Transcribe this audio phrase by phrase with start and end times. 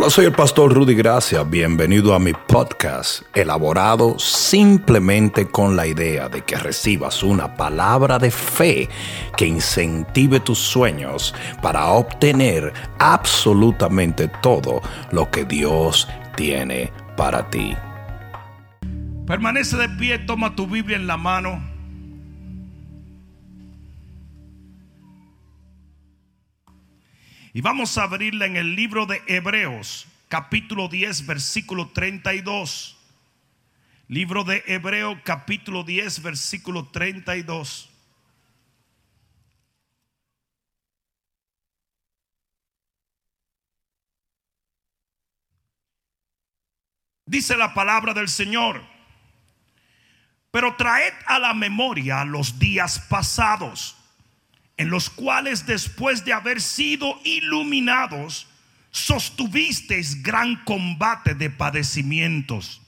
[0.00, 1.42] Hola, soy el pastor Rudy Gracia.
[1.42, 8.30] Bienvenido a mi podcast, elaborado simplemente con la idea de que recibas una palabra de
[8.30, 8.88] fe
[9.36, 14.80] que incentive tus sueños para obtener absolutamente todo
[15.12, 17.76] lo que Dios tiene para ti.
[19.26, 21.69] Permanece de pie, toma tu Biblia en la mano.
[27.52, 32.96] Y vamos a abrirla en el libro de Hebreos, capítulo 10, versículo 32.
[34.06, 37.90] Libro de Hebreos, capítulo 10, versículo 32.
[47.26, 48.84] Dice la palabra del Señor.
[50.52, 53.99] Pero traed a la memoria los días pasados
[54.80, 58.46] en los cuales después de haber sido iluminados,
[58.90, 62.80] sostuvisteis gran combate de padecimientos.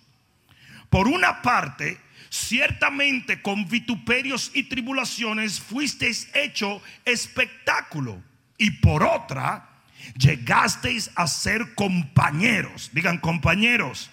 [0.89, 8.23] Por una parte, ciertamente con vituperios y tribulaciones fuisteis hecho espectáculo.
[8.57, 9.69] Y por otra,
[10.17, 14.09] llegasteis a ser compañeros, digan compañeros,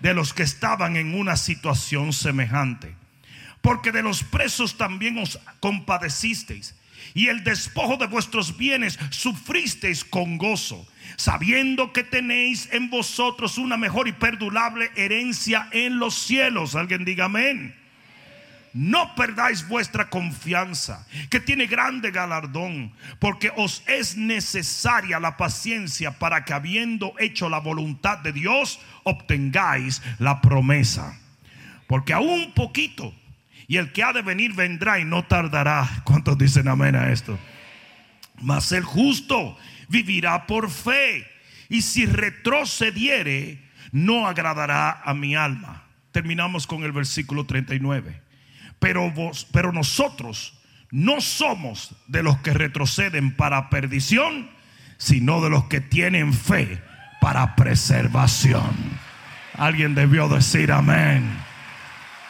[0.00, 2.94] de los que estaban en una situación semejante.
[3.60, 6.74] Porque de los presos también os compadecisteis
[7.14, 13.76] y el despojo de vuestros bienes sufristeis con gozo, sabiendo que tenéis en vosotros una
[13.76, 16.74] mejor y perdurable herencia en los cielos.
[16.74, 17.76] Alguien diga amén.
[18.72, 26.44] No perdáis vuestra confianza, que tiene grande galardón, porque os es necesaria la paciencia para
[26.44, 31.16] que habiendo hecho la voluntad de Dios, obtengáis la promesa.
[31.86, 33.14] Porque aún poquito
[33.66, 35.88] y el que ha de venir vendrá y no tardará.
[36.04, 37.38] ¿Cuántos dicen amén a esto?
[38.40, 39.56] Mas el justo
[39.88, 41.26] vivirá por fe.
[41.68, 45.84] Y si retrocediere, no agradará a mi alma.
[46.12, 48.20] Terminamos con el versículo 39.
[48.78, 50.60] Pero, vos, pero nosotros
[50.90, 54.50] no somos de los que retroceden para perdición,
[54.98, 56.80] sino de los que tienen fe
[57.20, 58.74] para preservación.
[59.56, 61.24] Alguien debió decir amén.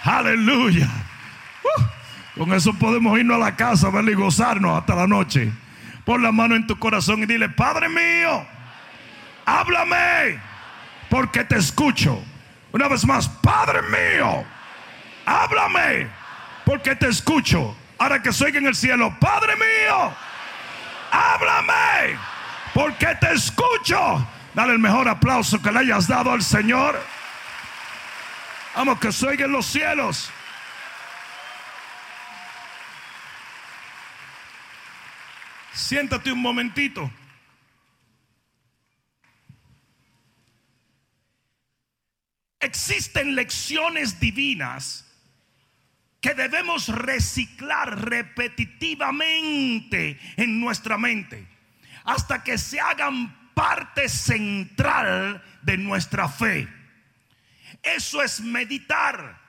[0.03, 0.89] Aleluya.
[2.37, 5.53] Con eso podemos irnos a la casa, verle y gozarnos hasta la noche.
[6.05, 8.45] Pon la mano en tu corazón y dile, Padre mío,
[9.47, 10.41] háblame,
[11.09, 12.23] porque te escucho.
[12.73, 14.45] Una vez más, Padre mío,
[15.25, 16.09] háblame,
[16.65, 17.77] porque te escucho.
[17.99, 20.13] Ahora que soy en el cielo, Padre mío,
[21.13, 22.19] háblame,
[22.75, 24.27] porque te escucho.
[24.55, 27.01] Dale el mejor aplauso que le hayas dado al Señor.
[28.75, 30.31] Vamos, que soy en los cielos.
[35.75, 37.11] Siéntate un momentito.
[42.61, 45.05] Existen lecciones divinas
[46.21, 51.49] que debemos reciclar repetitivamente en nuestra mente
[52.05, 56.69] hasta que se hagan parte central de nuestra fe.
[57.83, 59.44] Eso es meditar.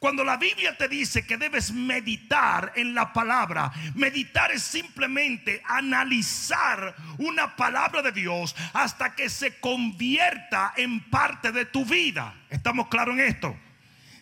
[0.00, 6.96] Cuando la Biblia te dice que debes meditar en la palabra, meditar es simplemente analizar
[7.18, 12.34] una palabra de Dios hasta que se convierta en parte de tu vida.
[12.48, 13.54] ¿Estamos claros en esto?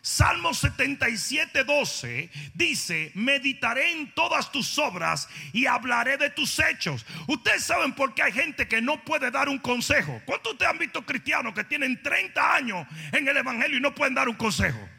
[0.03, 7.07] Salmo 77, 12 dice, meditaré en todas tus obras y hablaré de tus hechos.
[7.29, 10.21] Ustedes saben por qué hay gente que no puede dar un consejo.
[10.25, 14.15] ¿Cuántos ustedes han visto cristianos que tienen 30 años en el Evangelio y no pueden
[14.15, 14.98] dar un consejo?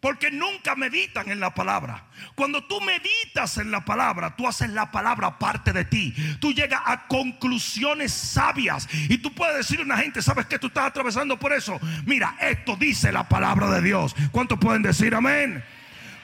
[0.00, 2.04] Porque nunca meditan en la palabra.
[2.34, 6.14] Cuando tú meditas en la palabra, tú haces la palabra parte de ti.
[6.38, 8.88] Tú llegas a conclusiones sabias.
[9.08, 11.80] Y tú puedes decirle a una gente, ¿sabes que tú estás atravesando por eso?
[12.04, 14.14] Mira, esto dice la palabra de Dios.
[14.32, 15.64] ¿Cuántos pueden decir amén?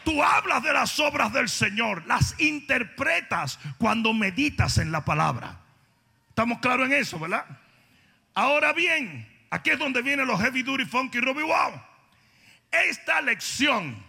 [0.04, 5.60] Tú hablas de las obras del Señor, las interpretas cuando meditas en la palabra.
[6.28, 7.46] ¿Estamos claros en eso, verdad?
[8.34, 11.91] Ahora bien, aquí es donde vienen los heavy duty funky Robbie Wow
[12.72, 14.02] esta lección,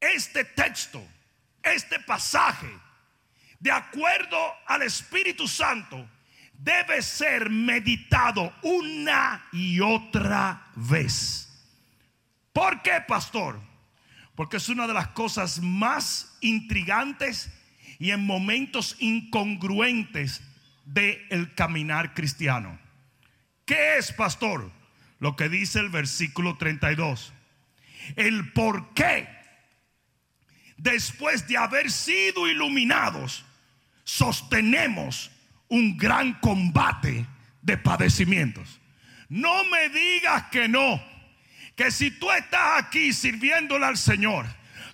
[0.00, 1.02] este texto,
[1.62, 2.68] este pasaje,
[3.60, 6.08] de acuerdo al Espíritu Santo,
[6.52, 11.48] debe ser meditado una y otra vez.
[12.52, 13.60] ¿Por qué, pastor?
[14.34, 17.50] Porque es una de las cosas más intrigantes
[17.98, 20.42] y en momentos incongruentes
[20.84, 22.78] del el caminar cristiano.
[23.64, 24.70] ¿Qué es, pastor?
[25.18, 27.32] Lo que dice el versículo 32.
[28.16, 29.28] El por qué,
[30.76, 33.44] después de haber sido iluminados,
[34.04, 35.30] sostenemos
[35.68, 37.26] un gran combate
[37.62, 38.80] de padecimientos.
[39.28, 41.02] No me digas que no,
[41.74, 44.46] que si tú estás aquí sirviéndole al Señor,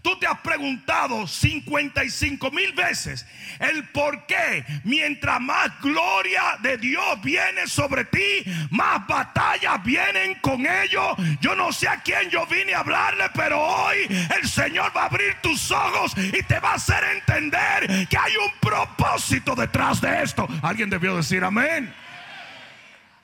[0.03, 3.25] Tú te has preguntado 55 mil veces
[3.61, 4.65] el por qué.
[4.83, 11.15] Mientras más gloria de Dios viene sobre ti, más batallas vienen con ellos.
[11.41, 13.99] Yo no sé a quién yo vine a hablarle, pero hoy
[14.41, 18.33] el Señor va a abrir tus ojos y te va a hacer entender que hay
[18.37, 20.49] un propósito detrás de esto.
[20.63, 21.95] Alguien debió decir amén.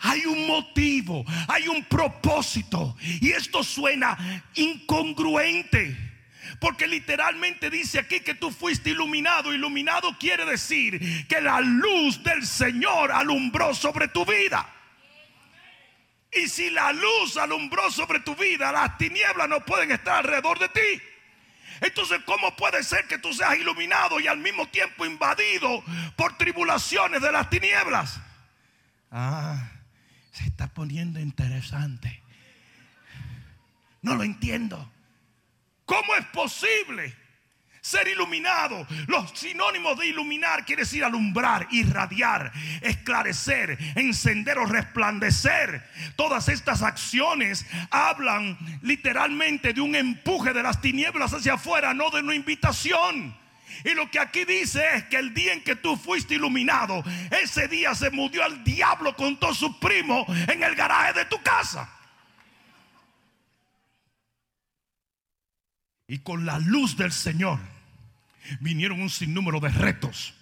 [0.00, 2.96] Hay un motivo, hay un propósito.
[3.20, 4.16] Y esto suena
[4.54, 6.07] incongruente.
[6.60, 9.52] Porque literalmente dice aquí que tú fuiste iluminado.
[9.52, 14.74] Iluminado quiere decir que la luz del Señor alumbró sobre tu vida.
[16.32, 20.68] Y si la luz alumbró sobre tu vida, las tinieblas no pueden estar alrededor de
[20.68, 21.02] ti.
[21.80, 25.82] Entonces, ¿cómo puede ser que tú seas iluminado y al mismo tiempo invadido
[26.16, 28.20] por tribulaciones de las tinieblas?
[29.10, 29.70] Ah,
[30.32, 32.22] se está poniendo interesante.
[34.02, 34.90] No lo entiendo.
[35.88, 37.16] ¿Cómo es posible
[37.80, 38.86] ser iluminado?
[39.06, 42.52] Los sinónimos de iluminar quiere decir alumbrar, irradiar,
[42.82, 45.82] esclarecer, encender o resplandecer.
[46.14, 52.20] Todas estas acciones hablan literalmente de un empuje de las tinieblas hacia afuera, no de
[52.20, 53.34] una invitación.
[53.82, 57.66] Y lo que aquí dice es que el día en que tú fuiste iluminado, ese
[57.66, 61.88] día se murió al diablo con todos sus primos en el garaje de tu casa.
[66.08, 67.60] Y con la luz del Señor
[68.60, 70.34] vinieron un sinnúmero de retos,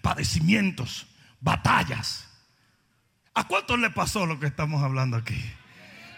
[0.00, 1.06] padecimientos,
[1.40, 2.28] batallas.
[3.34, 5.38] ¿A cuántos le pasó lo que estamos hablando aquí?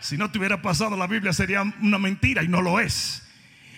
[0.00, 3.23] Si no te hubiera pasado la Biblia sería una mentira y no lo es.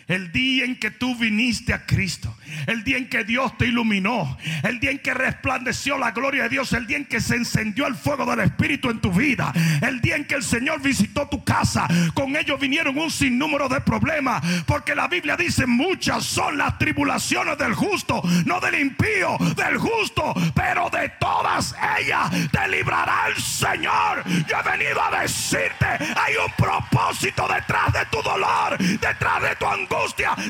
[0.08, 2.32] El día en que tú viniste a Cristo,
[2.69, 6.50] el día en que Dios te iluminó, el día en que resplandeció la gloria de
[6.50, 10.00] Dios, el día en que se encendió el fuego del Espíritu en tu vida, el
[10.00, 14.44] día en que el Señor visitó tu casa, con ellos vinieron un sinnúmero de problemas,
[14.64, 20.35] porque la Biblia dice muchas son las tribulaciones del justo, no del impío, del justo,
[20.55, 24.23] pero de todas ellas te librará el Señor.
[24.47, 29.67] Yo he venido a decirte, hay un propósito detrás de tu dolor, detrás de tu
[29.67, 29.95] angustia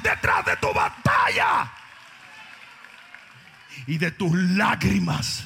[0.02, 1.72] detrás de tu batalla.
[3.86, 5.44] Y de tus lágrimas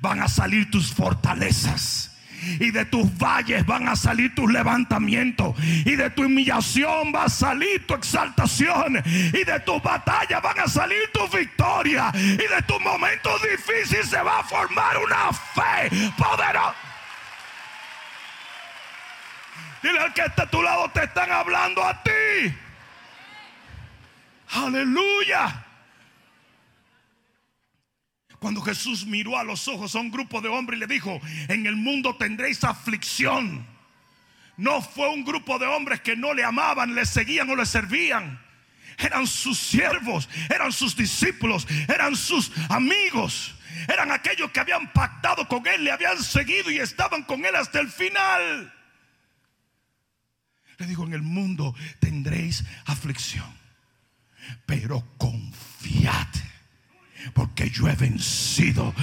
[0.00, 2.10] van a salir tus fortalezas.
[2.60, 5.54] Y de tus valles van a salir tus levantamientos.
[5.58, 9.02] Y de tu humillación va a salir tu exaltación.
[9.06, 12.12] Y de tus batallas van a salir tu victoria.
[12.14, 16.74] Y de tus momentos difíciles se va a formar una fe poderosa.
[19.82, 22.10] Dile al que está a tu lado, te están hablando a ti.
[24.54, 25.66] Aleluya.
[28.38, 31.66] Cuando Jesús miró a los ojos a un grupo de hombres y le dijo, en
[31.66, 33.66] el mundo tendréis aflicción.
[34.56, 38.40] No fue un grupo de hombres que no le amaban, le seguían o le servían.
[38.98, 43.56] Eran sus siervos, eran sus discípulos, eran sus amigos.
[43.88, 47.80] Eran aquellos que habían pactado con él, le habían seguido y estaban con él hasta
[47.80, 48.72] el final.
[50.78, 53.63] Le digo, en el mundo tendréis aflicción
[54.66, 56.28] pero confiad,
[57.34, 58.94] porque yo he vencido.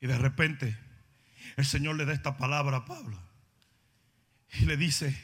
[0.00, 0.78] Y de repente
[1.56, 3.18] el Señor le da esta palabra a Pablo.
[4.60, 5.18] Y le dice,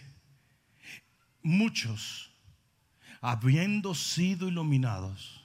[1.43, 2.33] muchos,
[3.21, 5.45] habiendo sido iluminados,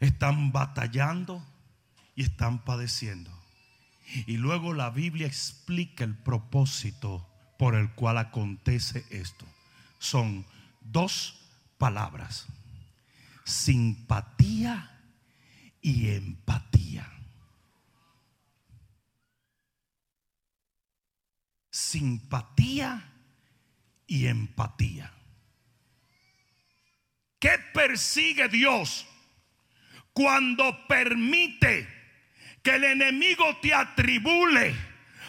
[0.00, 1.44] están batallando
[2.14, 3.35] y están padeciendo.
[4.26, 9.46] Y luego la Biblia explica el propósito por el cual acontece esto.
[9.98, 10.46] Son
[10.80, 11.40] dos
[11.78, 12.46] palabras.
[13.44, 15.00] Simpatía
[15.80, 17.10] y empatía.
[21.70, 23.12] Simpatía
[24.06, 25.12] y empatía.
[27.38, 29.06] ¿Qué persigue Dios
[30.12, 31.95] cuando permite
[32.66, 34.74] que el enemigo te atribule.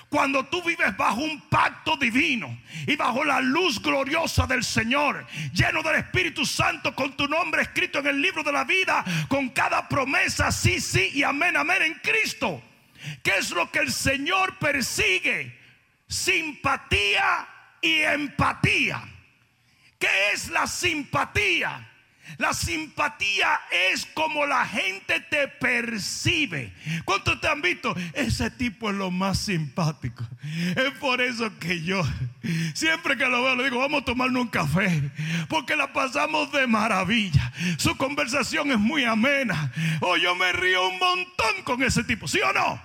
[0.10, 5.84] Cuando tú vives bajo un pacto divino y bajo la luz gloriosa del Señor, lleno
[5.84, 9.88] del Espíritu Santo, con tu nombre escrito en el libro de la vida, con cada
[9.88, 12.60] promesa, sí, sí y amén, amén en Cristo.
[13.22, 15.56] ¿Qué es lo que el Señor persigue?
[16.08, 17.48] Simpatía
[17.82, 19.04] y empatía.
[20.00, 21.87] ¿Qué es la simpatía?
[22.38, 23.60] La simpatía
[23.92, 26.74] es como la gente te percibe.
[27.06, 27.96] ¿Cuántos te han visto?
[28.14, 30.24] Ese tipo es lo más simpático.
[30.76, 32.06] Es por eso que yo
[32.74, 35.12] siempre que lo veo le digo, vamos a tomarnos un café.
[35.50, 37.52] Porque la pasamos de maravilla.
[37.78, 39.72] Su conversación es muy amena.
[40.02, 42.28] Oh, yo me río un montón con ese tipo.
[42.28, 42.82] ¿Sí o no?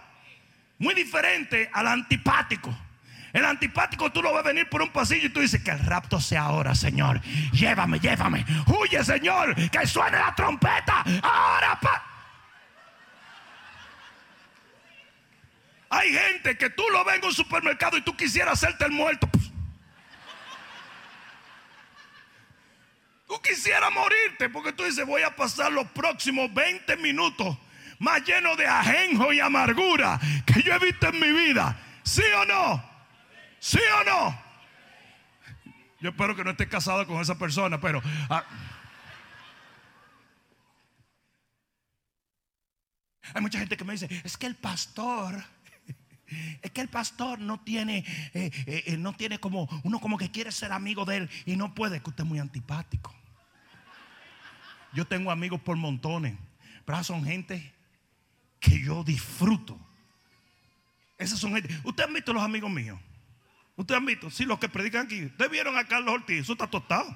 [0.78, 2.76] Muy diferente al antipático.
[3.32, 6.20] El antipático tú lo ves venir por un pasillo y tú dices que el rapto
[6.20, 7.20] sea ahora, Señor.
[7.52, 8.44] Llévame, llévame.
[8.66, 9.54] Huye, Señor.
[9.70, 11.02] Que suene la trompeta.
[11.22, 12.04] Ahora, pa.
[15.88, 19.28] Hay gente que tú lo ves en un supermercado y tú quisieras hacerte el muerto.
[23.26, 27.56] Tú quisieras morirte porque tú dices, voy a pasar los próximos 20 minutos
[27.98, 31.78] más llenos de ajenjo y amargura que yo he visto en mi vida.
[32.02, 32.91] ¿Sí o no?
[33.62, 34.42] ¿Sí o no?
[36.00, 38.02] Yo espero que no esté casado con esa persona, pero...
[38.28, 38.44] Ah.
[43.32, 45.44] hay mucha gente que me dice, es que el pastor,
[46.60, 47.98] es que el pastor no tiene,
[48.34, 51.54] eh, eh, eh, no tiene como, uno como que quiere ser amigo de él y
[51.54, 53.14] no puede, que usted es muy antipático.
[54.92, 56.36] Yo tengo amigos por montones,
[56.84, 57.72] pero son gente
[58.58, 59.78] que yo disfruto.
[61.16, 61.72] Esos son gente.
[61.84, 62.98] ¿Ustedes han visto los amigos míos?
[63.82, 64.30] ¿Ustedes han visto?
[64.30, 65.24] Sí, los que predican aquí.
[65.24, 67.12] Ustedes vieron a Carlos Ortiz, eso está tostado.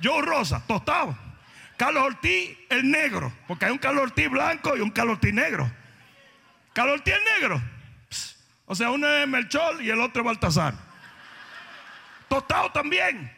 [0.00, 1.16] Yo Rosa, tostado.
[1.76, 5.70] Carlos Ortiz, el negro, porque hay un Carlos Ortiz blanco y un Carlos Ortiz negro.
[6.72, 7.62] Carlos Ortiz el negro.
[8.64, 10.74] O sea, uno es Melchor y el otro es Baltasar.
[12.28, 13.30] Tostado también.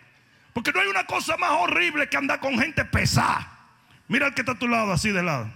[0.52, 3.58] Porque no hay una cosa más horrible que andar con gente pesada.
[4.06, 5.50] Mira el que está a tu lado, así de lado.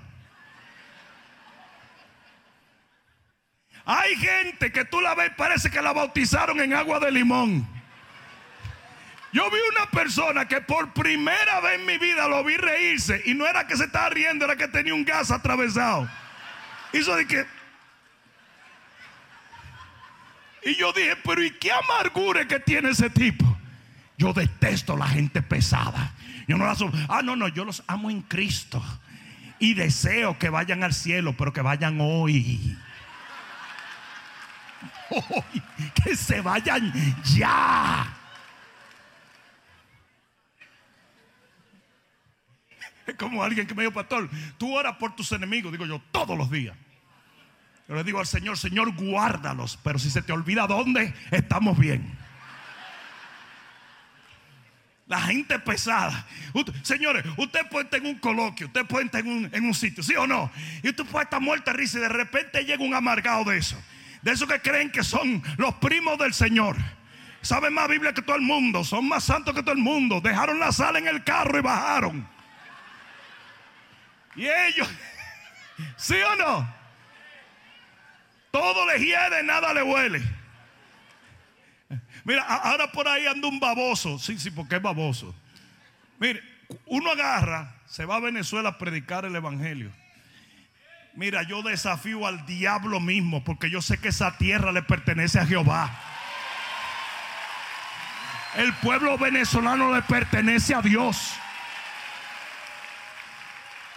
[3.90, 7.66] Hay gente que tú la ves, parece que la bautizaron en agua de limón.
[9.32, 13.32] Yo vi una persona que por primera vez en mi vida lo vi reírse y
[13.32, 16.06] no era que se estaba riendo, era que tenía un gas atravesado.
[16.92, 17.46] Hizo de que.
[20.64, 23.56] Y yo dije, pero ¿y qué amargura que tiene ese tipo?
[24.18, 26.12] Yo detesto la gente pesada.
[26.46, 26.76] Yo no la
[27.08, 28.84] Ah, no, no, yo los amo en Cristo.
[29.58, 32.76] Y deseo que vayan al cielo, pero que vayan hoy
[35.94, 36.92] que se vayan
[37.24, 38.14] ya.
[43.06, 46.36] Es como alguien que me dijo, pastor, tú oras por tus enemigos, digo yo, todos
[46.36, 46.76] los días.
[47.88, 52.18] Yo le digo al Señor, Señor, guárdalos, pero si se te olvida dónde, estamos bien.
[55.06, 56.26] La gente pesada.
[56.82, 60.02] señores, usted puede estar en un coloquio, usted puede estar en un, en un sitio,
[60.02, 60.50] ¿sí o no?
[60.82, 63.82] Y usted puede estar muerta risa y de repente llega un amargado de eso.
[64.22, 66.76] De esos que creen que son los primos del Señor.
[67.40, 68.84] Saben más Biblia que todo el mundo.
[68.84, 70.20] Son más santos que todo el mundo.
[70.20, 72.28] Dejaron la sal en el carro y bajaron.
[74.36, 74.88] Y ellos,
[75.96, 76.74] ¿sí o no?
[78.50, 80.22] Todo le hiede, nada le huele.
[82.24, 84.18] Mira, ahora por ahí anda un baboso.
[84.18, 85.34] Sí, sí, porque es baboso.
[86.18, 86.42] Mire,
[86.86, 89.92] uno agarra, se va a Venezuela a predicar el evangelio.
[91.18, 95.46] Mira, yo desafío al diablo mismo porque yo sé que esa tierra le pertenece a
[95.46, 95.90] Jehová.
[98.54, 101.32] El pueblo venezolano le pertenece a Dios.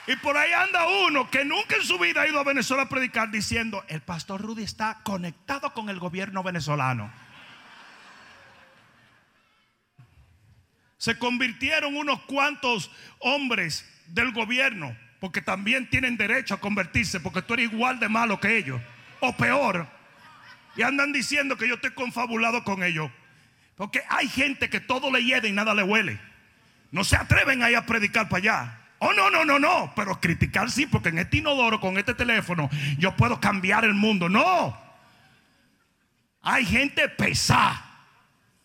[0.07, 2.89] Y por ahí anda uno que nunca en su vida ha ido a Venezuela a
[2.89, 7.13] predicar diciendo, el pastor Rudy está conectado con el gobierno venezolano.
[10.97, 17.53] Se convirtieron unos cuantos hombres del gobierno porque también tienen derecho a convertirse, porque tú
[17.53, 18.81] eres igual de malo que ellos,
[19.19, 19.87] o peor.
[20.75, 23.11] Y andan diciendo que yo estoy confabulado con ellos.
[23.75, 26.19] Porque hay gente que todo le hiede y nada le huele.
[26.89, 28.79] No se atreven ahí a predicar para allá.
[28.97, 29.93] Oh, no, no, no, no.
[29.95, 34.27] Pero criticar sí, porque en este inodoro, con este teléfono, yo puedo cambiar el mundo.
[34.27, 34.75] No.
[36.41, 38.07] Hay gente pesada.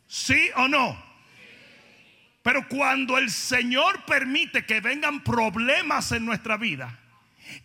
[0.07, 1.06] ¿Sí o no?
[2.47, 6.97] Pero cuando el Señor permite que vengan problemas en nuestra vida,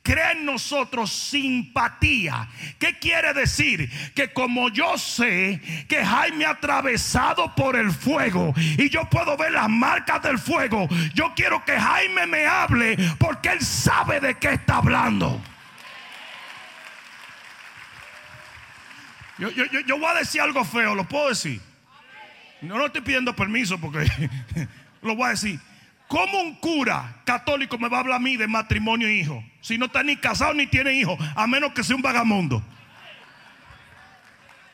[0.02, 2.50] crea en nosotros simpatía.
[2.80, 3.92] ¿Qué quiere decir?
[4.16, 9.52] Que como yo sé que Jaime ha atravesado por el fuego y yo puedo ver
[9.52, 14.54] las marcas del fuego, yo quiero que Jaime me hable porque él sabe de qué
[14.54, 15.40] está hablando.
[19.38, 21.62] Yo, yo voy a decir algo feo, ¿lo puedo decir?
[22.62, 24.06] No, no estoy pidiendo permiso porque
[25.02, 25.60] lo voy a decir.
[26.08, 29.44] ¿Cómo un cura católico me va a hablar a mí de matrimonio e hijo?
[29.62, 32.62] Si no está ni casado ni tiene hijo, a menos que sea un vagamundo.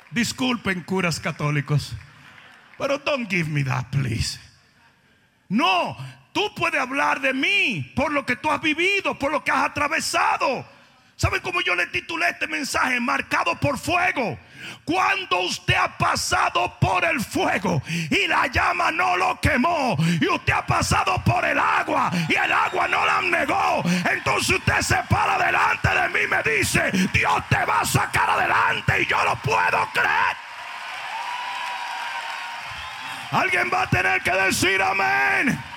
[0.10, 1.96] Disculpen, curas católicos.
[2.80, 4.40] Pero don't give me that, please.
[5.48, 5.96] No,
[6.38, 9.66] Tú puedes hablar de mí por lo que tú has vivido, por lo que has
[9.66, 10.64] atravesado.
[11.18, 13.00] ¿Saben cómo yo le titulé este mensaje?
[13.00, 14.38] Marcado por fuego.
[14.86, 20.54] Cuando usted ha pasado por el fuego y la llama no lo quemó, y usted
[20.54, 23.82] ha pasado por el agua y el agua no la negó,
[24.12, 28.30] entonces usted se para delante de mí y me dice: Dios te va a sacar
[28.30, 30.38] adelante, y yo lo puedo creer.
[33.32, 35.77] Alguien va a tener que decir amén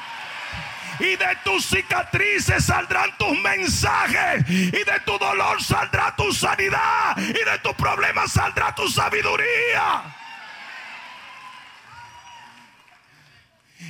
[1.00, 7.32] y de tus cicatrices saldrán tus mensajes y de tu dolor saldrá tu sanidad y
[7.32, 10.16] de tu problema saldrá tu sabiduría.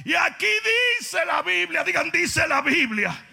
[0.05, 0.47] Y aquí
[1.01, 3.27] dice la Biblia, digan, dice la Biblia.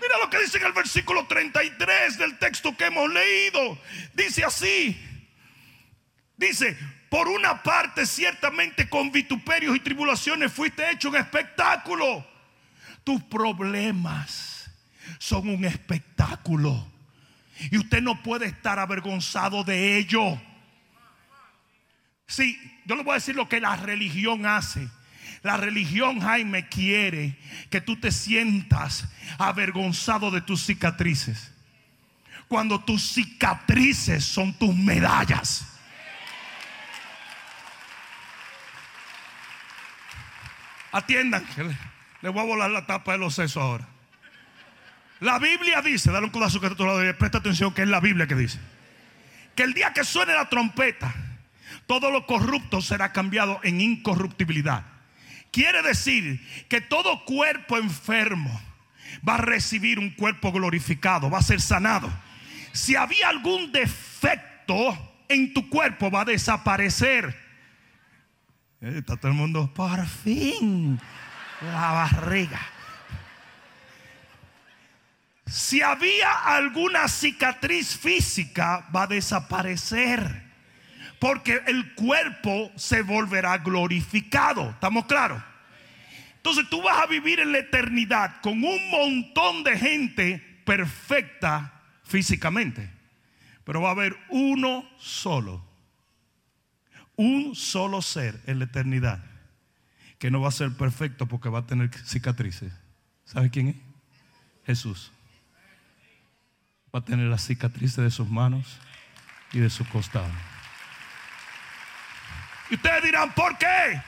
[0.00, 3.78] Mira lo que dice en el versículo 33 del texto que hemos leído.
[4.12, 5.02] Dice así.
[6.36, 6.76] Dice,
[7.08, 12.35] por una parte ciertamente con vituperios y tribulaciones fuiste hecho un espectáculo
[13.06, 14.68] tus problemas
[15.20, 16.84] son un espectáculo.
[17.70, 20.42] Y usted no puede estar avergonzado de ello.
[22.26, 24.88] Sí, yo le voy a decir lo que la religión hace.
[25.44, 27.38] La religión, Jaime, quiere
[27.70, 29.08] que tú te sientas
[29.38, 31.52] avergonzado de tus cicatrices.
[32.48, 35.64] Cuando tus cicatrices son tus medallas.
[40.90, 41.46] Atiendan.
[42.22, 43.86] Le voy a volar la tapa de los sesos ahora.
[45.20, 48.26] La Biblia dice, dale un codazo que te lo presta atención que es la Biblia
[48.26, 48.58] que dice.
[49.54, 51.14] Que el día que suene la trompeta,
[51.86, 54.84] todo lo corrupto será cambiado en incorruptibilidad.
[55.50, 58.60] Quiere decir que todo cuerpo enfermo
[59.26, 62.10] va a recibir un cuerpo glorificado, va a ser sanado.
[62.72, 67.34] Si había algún defecto en tu cuerpo, va a desaparecer.
[68.82, 71.00] Está todo el mundo, por fin
[71.62, 72.60] la barriga.
[75.46, 80.44] Si había alguna cicatriz física, va a desaparecer.
[81.18, 84.70] Porque el cuerpo se volverá glorificado.
[84.70, 85.42] ¿Estamos claros?
[86.36, 92.90] Entonces tú vas a vivir en la eternidad con un montón de gente perfecta físicamente.
[93.64, 95.64] Pero va a haber uno solo.
[97.16, 99.35] Un solo ser en la eternidad
[100.18, 102.72] que no va a ser perfecto porque va a tener cicatrices.
[103.24, 103.76] ¿Sabe quién es?
[104.66, 105.12] Jesús.
[106.94, 108.78] Va a tener las cicatrices de sus manos
[109.52, 110.30] y de su costado.
[112.70, 114.02] Y ustedes dirán, ¿por qué?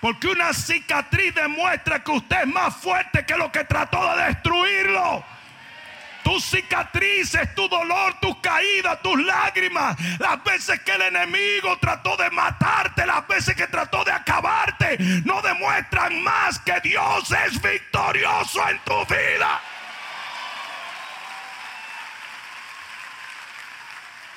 [0.00, 5.24] Porque una cicatriz demuestra que usted es más fuerte que lo que trató de destruirlo
[6.22, 12.30] tus cicatrices, tu dolor, tus caídas, tus lágrimas, las veces que el enemigo trató de
[12.30, 18.78] matarte, las veces que trató de acabarte, no demuestran más que Dios es victorioso en
[18.84, 19.60] tu vida.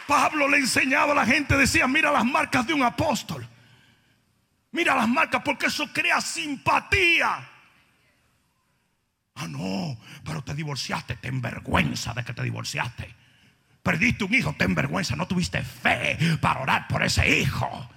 [0.08, 3.48] Pablo le enseñaba a la gente, decía, mira las marcas de un apóstol.
[4.71, 7.50] Mira las marcas porque eso crea simpatía.
[9.36, 13.16] Ah, no, pero te divorciaste, ten vergüenza de que te divorciaste.
[13.84, 17.90] Perdiste un hijo, ten vergüenza, no tuviste fe para orar por ese hijo.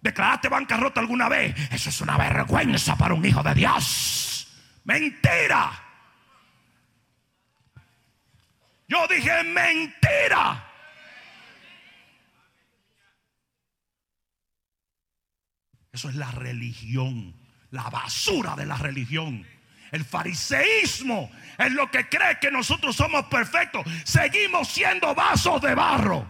[0.00, 1.54] ¿Declaraste bancarrota alguna vez?
[1.72, 4.46] Eso es una vergüenza para un hijo de Dios.
[4.84, 5.72] Mentira.
[8.86, 10.70] Yo dije mentira.
[15.90, 17.34] Eso es la religión,
[17.70, 19.46] la basura de la religión.
[19.94, 23.86] El fariseísmo es lo que cree que nosotros somos perfectos.
[24.02, 26.26] Seguimos siendo vasos de barro.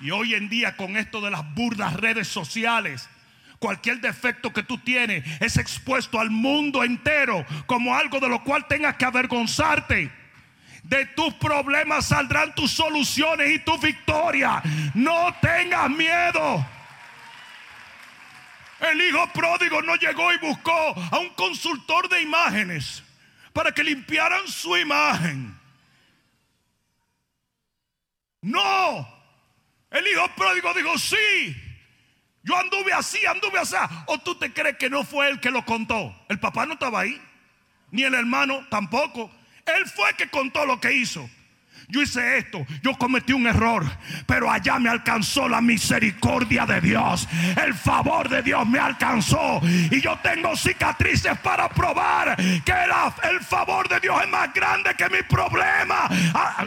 [0.00, 3.06] Y hoy en día con esto de las burdas redes sociales,
[3.58, 8.66] cualquier defecto que tú tienes es expuesto al mundo entero como algo de lo cual
[8.66, 10.10] tengas que avergonzarte.
[10.84, 14.62] De tus problemas saldrán tus soluciones y tu victoria.
[14.94, 16.77] No tengas miedo.
[18.80, 23.02] El hijo pródigo no llegó y buscó a un consultor de imágenes
[23.52, 25.58] para que limpiaran su imagen.
[28.40, 29.08] No.
[29.90, 31.56] El hijo pródigo dijo, sí.
[32.44, 33.76] Yo anduve así, anduve así.
[34.06, 36.14] ¿O tú te crees que no fue él que lo contó?
[36.28, 37.20] El papá no estaba ahí.
[37.90, 39.30] Ni el hermano tampoco.
[39.66, 41.28] Él fue el que contó lo que hizo
[41.88, 43.84] yo hice esto, yo cometí un error,
[44.26, 47.26] pero allá me alcanzó la misericordia de Dios.
[47.56, 52.72] El favor de Dios me alcanzó y yo tengo cicatrices para probar que
[53.30, 56.08] el, favor de Dios es más grande que mi problema.
[56.34, 56.66] Ah, ah.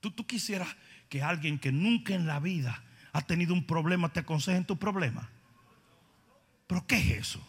[0.00, 0.68] Tú, tú quisieras
[1.08, 2.82] que alguien que nunca en la vida
[3.14, 5.30] ha tenido un problema te aconseje en tu problema?
[6.66, 7.48] ¿Pero qué es eso?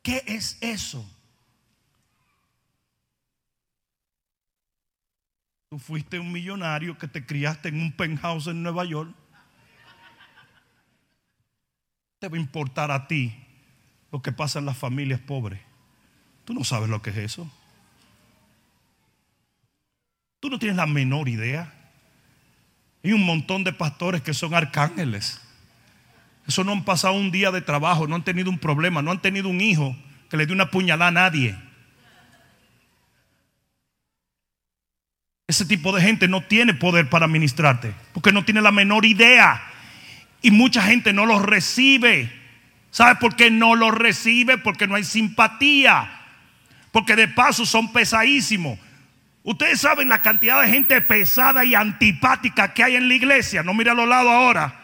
[0.00, 1.04] ¿Qué es eso?
[5.74, 9.12] Tú fuiste un millonario que te criaste en un penthouse en Nueva York.
[12.20, 13.34] Te va a importar a ti
[14.12, 15.60] lo que pasa en las familias pobres.
[16.44, 17.50] Tú no sabes lo que es eso.
[20.38, 21.74] Tú no tienes la menor idea.
[23.02, 25.40] Hay un montón de pastores que son arcángeles.
[26.46, 29.20] Eso no han pasado un día de trabajo, no han tenido un problema, no han
[29.20, 29.96] tenido un hijo
[30.30, 31.58] que le dé una puñalada a nadie.
[35.46, 39.62] Ese tipo de gente no tiene poder para ministrarte, porque no tiene la menor idea.
[40.40, 42.32] Y mucha gente no los recibe.
[42.90, 44.56] ¿Sabe por qué no los recibe?
[44.56, 46.10] Porque no hay simpatía.
[46.92, 48.78] Porque de paso son pesadísimos.
[49.42, 53.62] Ustedes saben la cantidad de gente pesada y antipática que hay en la iglesia.
[53.62, 54.80] No mira a los lados ahora.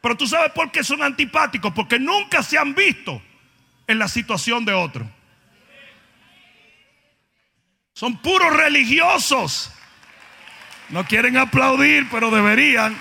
[0.00, 1.72] Pero tú sabes por qué son antipáticos.
[1.74, 3.20] Porque nunca se han visto
[3.86, 5.10] en la situación de otro.
[7.96, 9.72] Son puros religiosos.
[10.90, 12.94] No quieren aplaudir, pero deberían.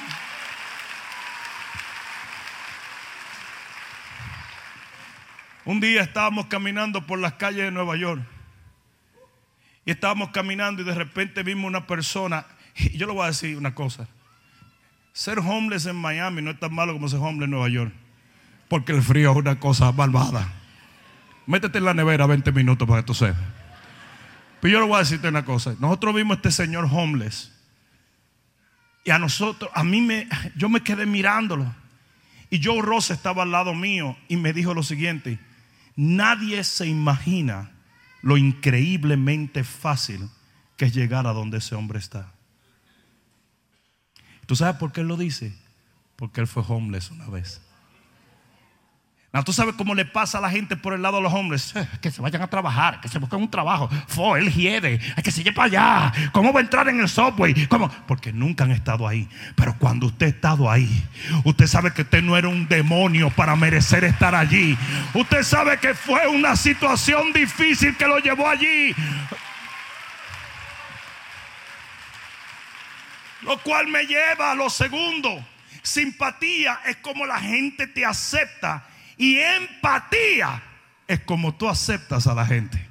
[5.65, 8.21] Un día estábamos caminando por las calles de Nueva York.
[9.83, 12.45] Y estábamos caminando y de repente vimos una persona.
[12.77, 14.07] Y yo le voy a decir una cosa.
[15.11, 17.91] Ser homeless en Miami no es tan malo como ser homeless en Nueva York.
[18.69, 20.53] Porque el frío es una cosa malvada.
[21.47, 23.54] Métete en la nevera 20 minutos para que tú sepas.
[24.65, 25.75] Pero yo le voy a decirte una cosa.
[25.79, 27.51] Nosotros vimos a este señor homeless.
[29.03, 31.71] Y a nosotros, a mí me, yo me quedé mirándolo.
[32.49, 35.37] Y Joe Ross estaba al lado mío y me dijo lo siguiente.
[35.95, 37.73] Nadie se imagina
[38.23, 40.31] lo increíblemente fácil
[40.77, 42.33] que es llegar a donde ese hombre está.
[44.47, 45.55] ¿Tú sabes por qué él lo dice?
[46.15, 47.61] Porque él fue homeless una vez.
[49.43, 51.73] Tú sabes cómo le pasa a la gente por el lado de los hombres.
[52.01, 53.89] Que se vayan a trabajar, que se busquen un trabajo.
[54.07, 56.13] Fue, él hiede, que se lleve allá.
[56.31, 57.65] ¿Cómo va a entrar en el subway?
[57.67, 57.89] ¿Cómo?
[58.07, 59.27] Porque nunca han estado ahí.
[59.55, 61.03] Pero cuando usted ha estado ahí,
[61.43, 64.77] usted sabe que usted no era un demonio para merecer estar allí.
[65.13, 68.93] Usted sabe que fue una situación difícil que lo llevó allí.
[73.41, 75.43] Lo cual me lleva a lo segundo.
[75.81, 78.83] Simpatía es como la gente te acepta
[79.17, 80.61] y empatía
[81.07, 82.85] es como tú aceptas a la gente.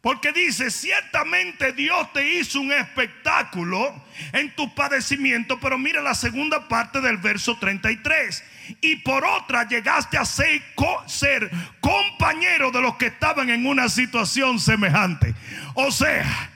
[0.00, 6.68] Porque dice, ciertamente Dios te hizo un espectáculo en tu padecimiento, pero mira la segunda
[6.68, 8.42] parte del verso 33.
[8.80, 10.62] Y por otra llegaste a ser,
[11.06, 15.34] ser compañero de los que estaban en una situación semejante.
[15.74, 16.50] O sea,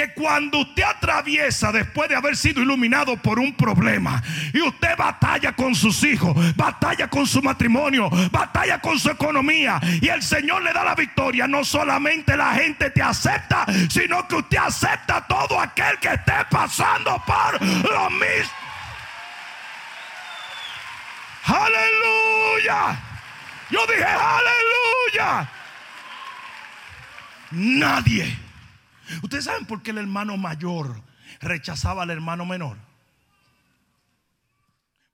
[0.00, 5.52] que cuando usted atraviesa después de haber sido iluminado por un problema y usted batalla
[5.52, 10.72] con sus hijos, batalla con su matrimonio, batalla con su economía y el Señor le
[10.72, 15.60] da la victoria, no solamente la gente te acepta, sino que usted acepta a todo
[15.60, 18.54] aquel que esté pasando por lo mismo.
[21.44, 22.98] Aleluya.
[23.68, 25.50] Yo dije, aleluya.
[27.50, 28.49] Nadie
[29.22, 31.02] Ustedes saben por qué el hermano mayor
[31.40, 32.76] rechazaba al hermano menor.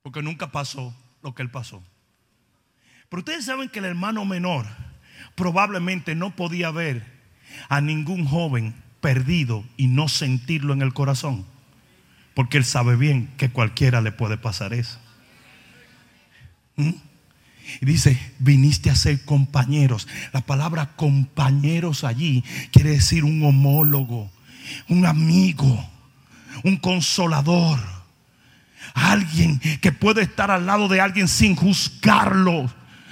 [0.01, 1.83] Porque nunca pasó lo que él pasó.
[3.09, 4.65] Pero ustedes saben que el hermano menor
[5.35, 7.03] probablemente no podía ver
[7.69, 11.45] a ningún joven perdido y no sentirlo en el corazón.
[12.33, 14.99] Porque él sabe bien que cualquiera le puede pasar eso.
[16.75, 16.91] ¿Mm?
[17.81, 20.07] Y dice, viniste a ser compañeros.
[20.33, 24.31] La palabra compañeros allí quiere decir un homólogo,
[24.87, 25.89] un amigo,
[26.63, 27.79] un consolador.
[28.93, 32.71] Alguien que puede estar al lado de alguien sin juzgarlo,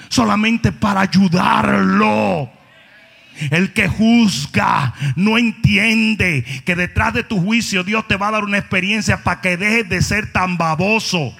[0.10, 2.50] solamente para ayudarlo.
[3.52, 8.44] El que juzga no entiende que detrás de tu juicio Dios te va a dar
[8.46, 11.36] una experiencia para que dejes de ser tan baboso.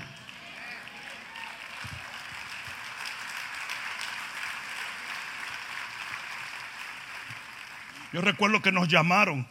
[8.16, 9.46] Yo recuerdo que nos llamaron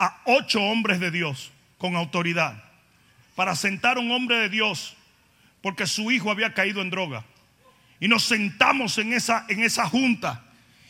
[0.00, 2.60] a ocho hombres de Dios con autoridad
[3.36, 4.96] para sentar a un hombre de Dios
[5.62, 7.24] porque su hijo había caído en droga.
[8.00, 10.46] Y nos sentamos en esa, en esa junta.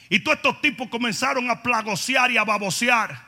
[0.09, 3.27] Y todos estos tipos comenzaron a plagosear y a babosear.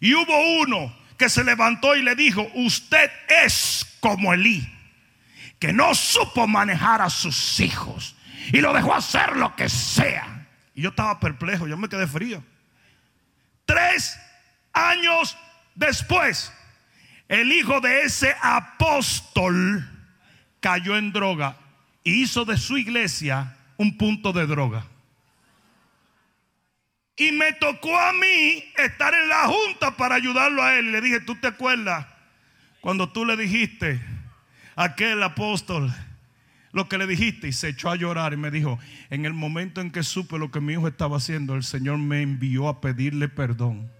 [0.00, 3.12] Y hubo uno que se levantó y le dijo, usted
[3.44, 4.68] es como Elí,
[5.60, 8.16] que no supo manejar a sus hijos
[8.52, 10.37] y lo dejó hacer lo que sea.
[10.78, 12.40] Y yo estaba perplejo, yo me quedé frío.
[13.66, 14.16] Tres
[14.72, 15.36] años
[15.78, 16.52] Después,
[17.28, 19.88] el hijo de ese apóstol
[20.58, 21.56] cayó en droga
[22.02, 24.84] y hizo de su iglesia un punto de droga.
[27.14, 30.90] Y me tocó a mí estar en la junta para ayudarlo a él.
[30.90, 32.04] Le dije, ¿tú te acuerdas
[32.80, 34.02] cuando tú le dijiste
[34.74, 35.94] a aquel apóstol
[36.72, 37.48] lo que le dijiste?
[37.48, 38.78] Y se echó a llorar y me dijo,
[39.10, 42.22] en el momento en que supe lo que mi hijo estaba haciendo, el Señor me
[42.22, 43.90] envió a pedirle perdón.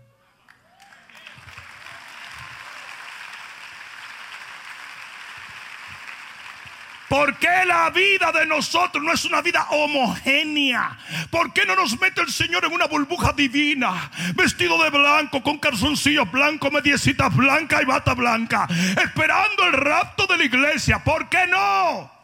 [7.08, 10.98] ¿Por qué la vida de nosotros no es una vida homogénea?
[11.30, 14.10] ¿Por qué no nos mete el Señor en una burbuja divina?
[14.34, 18.68] Vestido de blanco, con calzoncillos blancos, mediecitas blancas y bata blanca.
[19.02, 21.02] Esperando el rapto de la iglesia.
[21.02, 22.17] ¿Por qué no?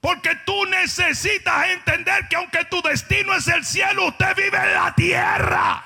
[0.00, 4.94] Porque tú necesitas entender que aunque tu destino es el cielo, usted vive en la
[4.94, 5.84] tierra.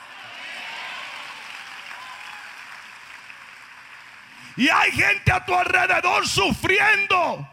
[4.56, 7.48] Y hay gente a tu alrededor sufriendo.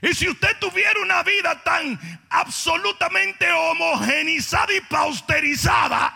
[0.00, 1.98] Y si usted tuviera una vida tan
[2.30, 6.14] absolutamente homogenizada y pausterizada,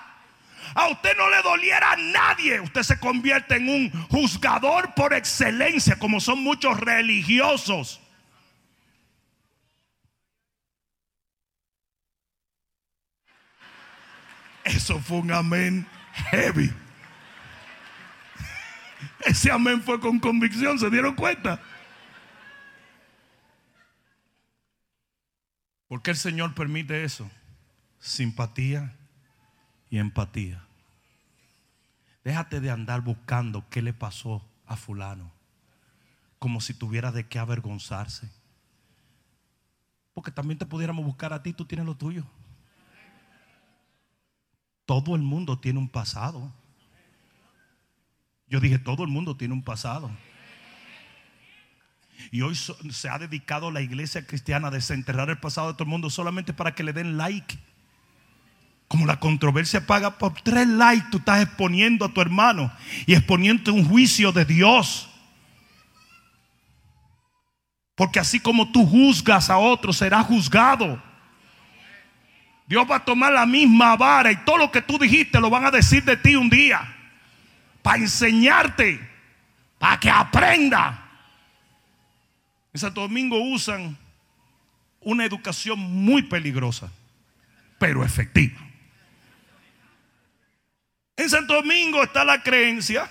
[0.74, 2.60] a usted no le doliera a nadie.
[2.60, 8.01] Usted se convierte en un juzgador por excelencia, como son muchos religiosos.
[14.82, 16.68] Eso fue un amén heavy.
[19.24, 21.62] Ese amén fue con convicción, ¿se dieron cuenta?
[25.86, 27.30] ¿Por qué el Señor permite eso?
[28.00, 28.96] Simpatía
[29.88, 30.64] y empatía.
[32.24, 35.30] Déjate de andar buscando qué le pasó a fulano,
[36.40, 38.28] como si tuviera de qué avergonzarse.
[40.12, 42.26] Porque también te pudiéramos buscar a ti, tú tienes lo tuyo.
[44.86, 46.52] Todo el mundo tiene un pasado.
[48.48, 50.10] Yo dije, todo el mundo tiene un pasado.
[52.30, 55.90] Y hoy se ha dedicado la iglesia cristiana a desenterrar el pasado de todo el
[55.90, 57.58] mundo solamente para que le den like.
[58.88, 62.70] Como la controversia paga por tres likes, tú estás exponiendo a tu hermano
[63.06, 65.08] y exponiendo un juicio de Dios.
[67.94, 71.02] Porque así como tú juzgas a otro, será juzgado.
[72.66, 75.66] Dios va a tomar la misma vara y todo lo que tú dijiste lo van
[75.66, 76.96] a decir de ti un día.
[77.82, 79.00] Para enseñarte,
[79.78, 81.10] para que aprenda.
[82.72, 83.96] En Santo Domingo usan
[85.00, 86.90] una educación muy peligrosa,
[87.78, 88.60] pero efectiva.
[91.16, 93.10] En Santo Domingo está la creencia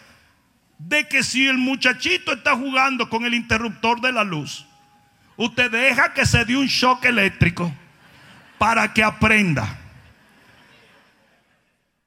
[0.78, 4.66] de que si el muchachito está jugando con el interruptor de la luz,
[5.38, 7.72] usted deja que se dé un shock eléctrico
[8.62, 9.76] para que aprenda.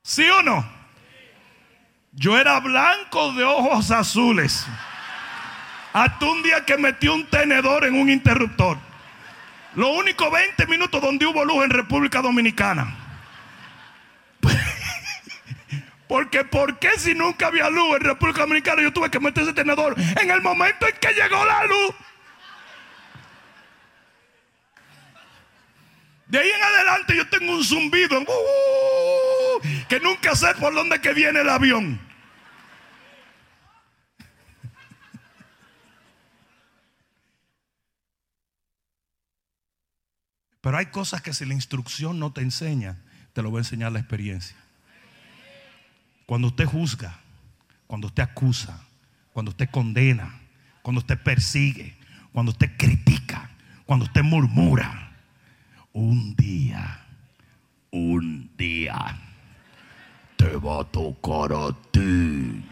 [0.02, 0.64] ¿Sí o no?
[2.12, 4.64] Yo era blanco de ojos azules.
[5.92, 8.78] Hasta un día que metió un tenedor en un interruptor.
[9.74, 12.98] Lo único 20 minutos donde hubo luz en República Dominicana.
[16.06, 19.54] Porque ¿por qué si nunca había luz en República Dominicana yo tuve que meter ese
[19.54, 21.94] tenedor en el momento en que llegó la luz?
[26.35, 31.14] De ahí en adelante yo tengo un zumbido uh, que nunca sé por dónde que
[31.14, 32.01] viene el avión.
[40.61, 42.99] Pero hay cosas que si la instrucción no te enseña,
[43.33, 44.57] te lo va a enseñar la experiencia.
[46.27, 47.16] Cuando usted juzga,
[47.87, 48.85] cuando usted acusa,
[49.33, 50.40] cuando usted condena,
[50.83, 51.97] cuando usted persigue,
[52.33, 53.53] cuando usted critica,
[53.87, 55.13] cuando usted murmura,
[55.94, 57.00] un día,
[57.92, 59.16] un día,
[60.37, 62.64] te va a tocar a ti.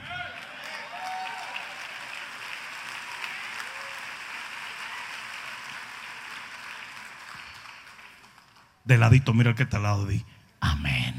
[8.85, 10.06] De ladito, mira el que está al lado.
[10.06, 10.24] Di,
[10.58, 11.14] amén.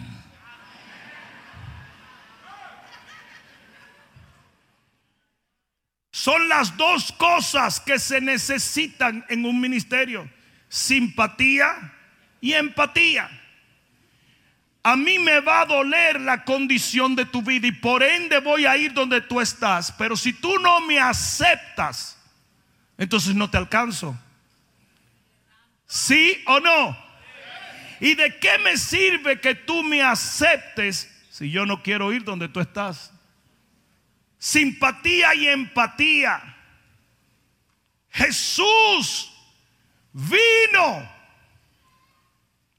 [6.12, 10.30] Son las dos cosas que se necesitan en un ministerio.
[10.74, 11.94] Simpatía
[12.42, 13.30] y empatía.
[14.82, 18.66] A mí me va a doler la condición de tu vida y por ende voy
[18.66, 19.92] a ir donde tú estás.
[19.92, 22.18] Pero si tú no me aceptas,
[22.98, 24.20] entonces no te alcanzo.
[25.86, 26.98] ¿Sí o no?
[28.00, 32.50] ¿Y de qué me sirve que tú me aceptes si yo no quiero ir donde
[32.50, 33.14] tú estás?
[34.40, 36.42] Simpatía y empatía.
[38.10, 39.33] Jesús
[40.14, 41.10] vino.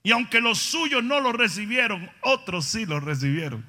[0.03, 3.65] Y aunque los suyos no lo recibieron, otros sí lo recibieron.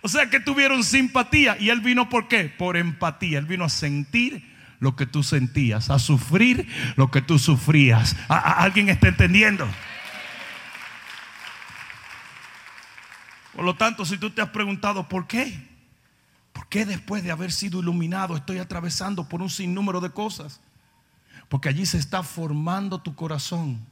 [0.00, 1.56] O sea que tuvieron simpatía.
[1.58, 2.44] ¿Y él vino por qué?
[2.44, 3.38] Por empatía.
[3.38, 8.16] Él vino a sentir lo que tú sentías, a sufrir lo que tú sufrías.
[8.28, 9.68] ¿Alguien está entendiendo?
[13.54, 15.68] Por lo tanto, si tú te has preguntado por qué,
[16.52, 20.60] ¿por qué después de haber sido iluminado estoy atravesando por un sinnúmero de cosas?
[21.52, 23.86] Porque allí se está formando tu corazón.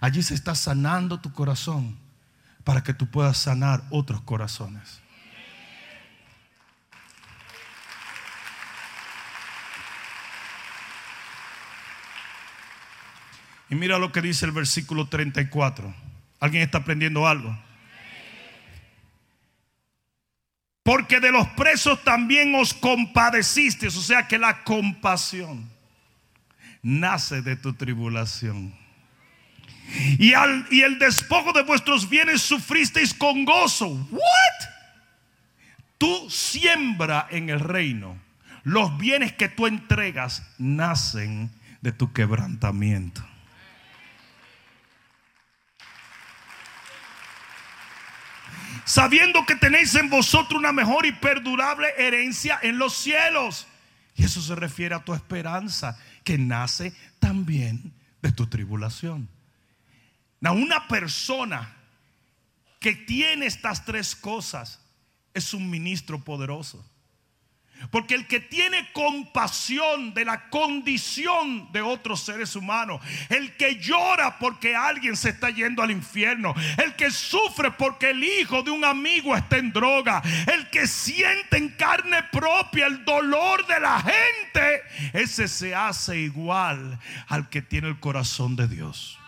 [0.00, 1.98] Allí se está sanando tu corazón
[2.64, 5.02] para que tú puedas sanar otros corazones.
[13.68, 15.94] Y mira lo que dice el versículo 34.
[16.40, 17.54] ¿Alguien está aprendiendo algo?
[20.84, 23.88] Porque de los presos también os compadeciste.
[23.88, 25.78] O sea que la compasión
[26.82, 28.74] nace de tu tribulación.
[30.18, 33.88] Y, al, y el despojo de vuestros bienes sufristeis con gozo.
[33.88, 34.68] What?
[35.98, 38.16] Tú siembra en el reino.
[38.62, 43.24] Los bienes que tú entregas nacen de tu quebrantamiento.
[48.90, 53.68] sabiendo que tenéis en vosotros una mejor y perdurable herencia en los cielos.
[54.16, 55.96] Y eso se refiere a tu esperanza,
[56.30, 59.28] que nace también de tu tribulación.
[60.40, 61.74] una persona
[62.78, 64.78] que tiene estas tres cosas
[65.34, 66.88] es un ministro poderoso.
[67.90, 74.38] Porque el que tiene compasión de la condición de otros seres humanos, el que llora
[74.38, 78.84] porque alguien se está yendo al infierno, el que sufre porque el hijo de un
[78.84, 84.82] amigo está en droga, el que siente en carne propia el dolor de la gente,
[85.12, 89.19] ese se hace igual al que tiene el corazón de Dios.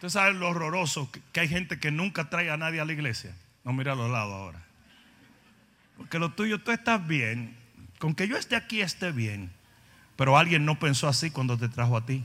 [0.00, 3.34] Usted sabe lo horroroso que hay gente que nunca trae a nadie a la iglesia.
[3.64, 4.62] No mira a los lados ahora.
[5.98, 7.54] Porque lo tuyo, tú estás bien.
[7.98, 9.50] Con que yo esté aquí esté bien.
[10.16, 12.24] Pero alguien no pensó así cuando te trajo a ti.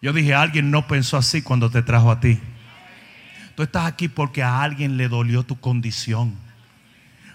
[0.00, 2.38] Yo dije, alguien no pensó así cuando te trajo a ti.
[3.56, 6.36] Tú estás aquí porque a alguien le dolió tu condición.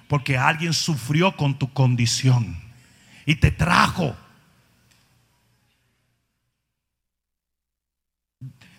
[0.08, 2.56] Porque alguien sufrió con tu condición.
[3.26, 4.16] Y te trajo.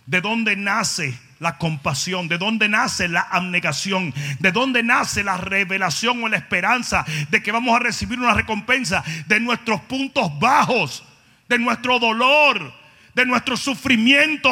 [0.06, 2.28] ¿De dónde nace la compasión?
[2.28, 4.14] ¿De dónde nace la abnegación?
[4.38, 9.02] ¿De dónde nace la revelación o la esperanza de que vamos a recibir una recompensa
[9.26, 11.04] de nuestros puntos bajos,
[11.48, 12.72] de nuestro dolor,
[13.14, 14.50] de nuestro sufrimiento?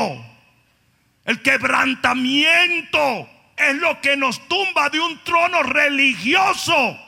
[1.24, 6.98] El quebrantamiento es lo que nos tumba de un trono religioso.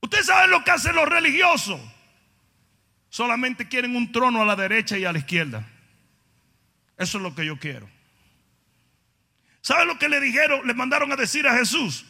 [0.00, 1.80] ¿Ustedes saben lo que hacen los religiosos?
[3.10, 5.66] Solamente quieren un trono a la derecha y a la izquierda.
[7.00, 7.88] Eso es lo que yo quiero.
[9.62, 10.66] ¿Sabe lo que le dijeron?
[10.66, 12.04] Le mandaron a decir a Jesús.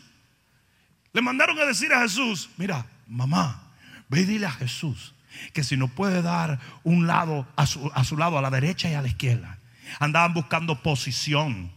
[1.13, 3.73] Le mandaron a decir a Jesús, mira, mamá,
[4.09, 5.15] ve y dile a Jesús
[5.53, 8.91] que si no puede dar un lado a su, a su lado, a la derecha
[8.91, 9.59] y a la izquierda.
[10.01, 11.71] Andaban buscando posición,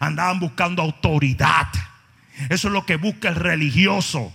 [0.00, 1.68] andaban buscando autoridad.
[2.48, 4.32] Eso es lo que busca el religioso.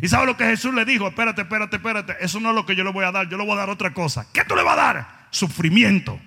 [0.00, 1.06] ¿Y sabe lo que Jesús le dijo?
[1.06, 2.16] Espérate, espérate, espérate.
[2.20, 3.28] Eso no es lo que yo le voy a dar.
[3.28, 4.26] Yo le voy a dar otra cosa.
[4.32, 5.26] ¿Qué tú le vas a dar?
[5.30, 6.18] Sufrimiento.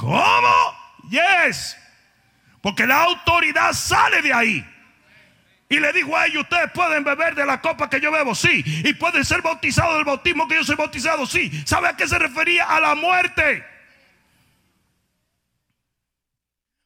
[0.00, 0.76] ¿Cómo?
[1.10, 1.76] Yes.
[2.62, 4.66] Porque la autoridad sale de ahí.
[5.68, 8.62] Y le dijo a ellos, ustedes pueden beber de la copa que yo bebo, sí.
[8.64, 11.50] Y pueden ser bautizados del bautismo que yo soy bautizado, sí.
[11.66, 12.64] ¿Sabe a qué se refería?
[12.64, 13.62] A la muerte.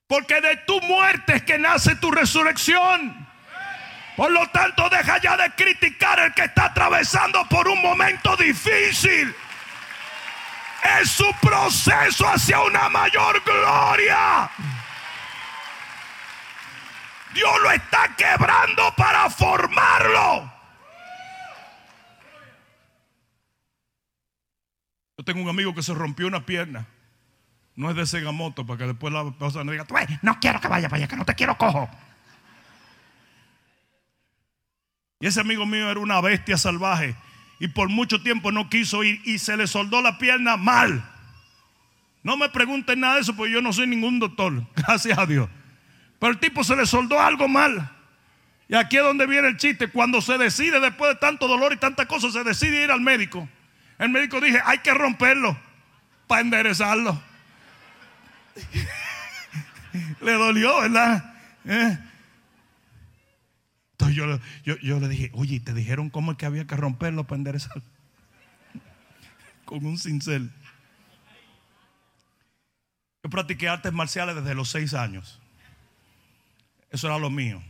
[0.09, 3.29] Porque de tu muerte es que nace tu resurrección.
[4.16, 9.35] Por lo tanto, deja ya de criticar al que está atravesando por un momento difícil
[10.85, 14.51] es su proceso hacia una mayor gloria.
[17.35, 20.53] Dios lo está quebrando para formarlo.
[25.16, 26.87] Yo tengo un amigo que se rompió una pierna.
[27.77, 29.87] No es de Segamoto para que después la persona diga,
[30.23, 31.88] no quiero que vaya para allá, que no te quiero cojo.
[35.19, 37.17] Y ese amigo mío era una bestia salvaje
[37.59, 41.05] y por mucho tiempo no quiso ir y se le soldó la pierna mal.
[42.23, 45.48] No me pregunten nada de eso porque yo no soy ningún doctor, gracias a Dios.
[46.19, 47.90] Pero el tipo se le soldó algo mal.
[48.69, 49.88] Y aquí es donde viene el chiste.
[49.88, 53.46] Cuando se decide, después de tanto dolor y tantas cosas, se decide ir al médico.
[53.98, 55.57] El médico dije, hay que romperlo
[56.27, 57.21] para enderezarlo.
[60.23, 61.35] le dolió, ¿verdad?
[61.67, 61.98] ¿Eh?
[63.95, 67.38] Entonces yo, yo, le dije, oye, ¿te dijeron cómo es que había que romperlo para
[67.38, 67.83] enderezarlo?
[69.65, 70.51] con un cincel.
[73.23, 75.40] Yo practiqué artes marciales desde los seis años.
[76.90, 77.63] Eso era lo mío.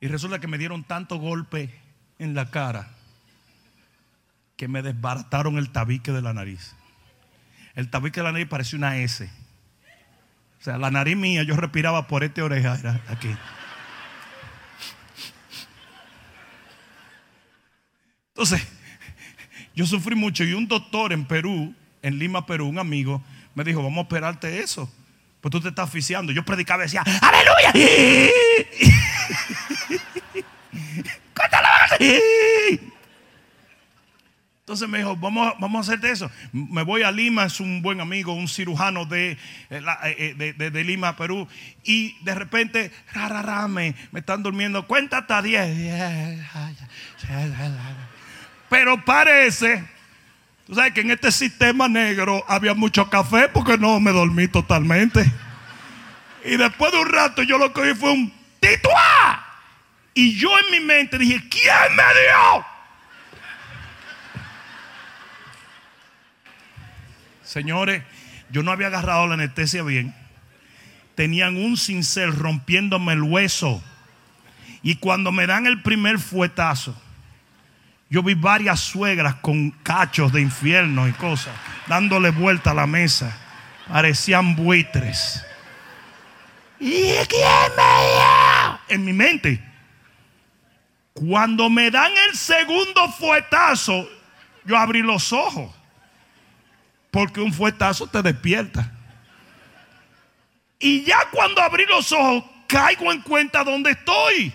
[0.00, 1.72] Y resulta que me dieron tanto golpe
[2.18, 2.90] en la cara
[4.56, 6.74] que me desbarataron el tabique de la nariz.
[7.76, 9.30] El tabique de la nariz parecía una S.
[10.60, 13.30] O sea, la nariz mía, yo respiraba por esta oreja, era aquí.
[18.38, 18.62] Entonces,
[19.74, 23.20] yo sufrí mucho y un doctor en Perú, en Lima, Perú, un amigo,
[23.56, 24.88] me dijo, vamos a operarte eso.
[25.40, 26.30] Pues tú te estás asfixiando.
[26.30, 27.72] Yo predicaba y decía, aleluya.
[34.60, 36.30] Entonces me dijo, vamos, vamos a hacerte eso.
[36.52, 39.36] Me voy a Lima, es un buen amigo, un cirujano de,
[39.68, 39.82] eh,
[40.38, 41.48] eh, de, Lima, Perú.
[41.82, 44.86] Y de repente, ra, me, me están durmiendo.
[44.86, 46.38] Cuenta hasta 10.
[48.68, 49.84] Pero parece
[50.68, 55.24] Tú sabes que en este sistema negro había mucho café porque no me dormí totalmente.
[56.44, 59.46] Y después de un rato yo lo que oí fue un tituá.
[60.12, 62.66] Y yo en mi mente dije, ¿quién me dio?
[67.44, 68.02] Señores,
[68.50, 70.14] yo no había agarrado la anestesia bien.
[71.14, 73.82] Tenían un cincel rompiéndome el hueso.
[74.82, 76.94] Y cuando me dan el primer fuetazo,
[78.10, 81.54] yo vi varias suegras con cachos de infierno y cosas,
[81.86, 83.36] dándole vuelta a la mesa.
[83.86, 85.44] Parecían buitres.
[86.80, 89.62] ¿Y quién me En mi mente.
[91.12, 94.08] Cuando me dan el segundo fuetazo,
[94.64, 95.74] yo abrí los ojos.
[97.10, 98.92] Porque un fuetazo te despierta.
[100.78, 104.52] Y ya cuando abrí los ojos, caigo en cuenta dónde estoy.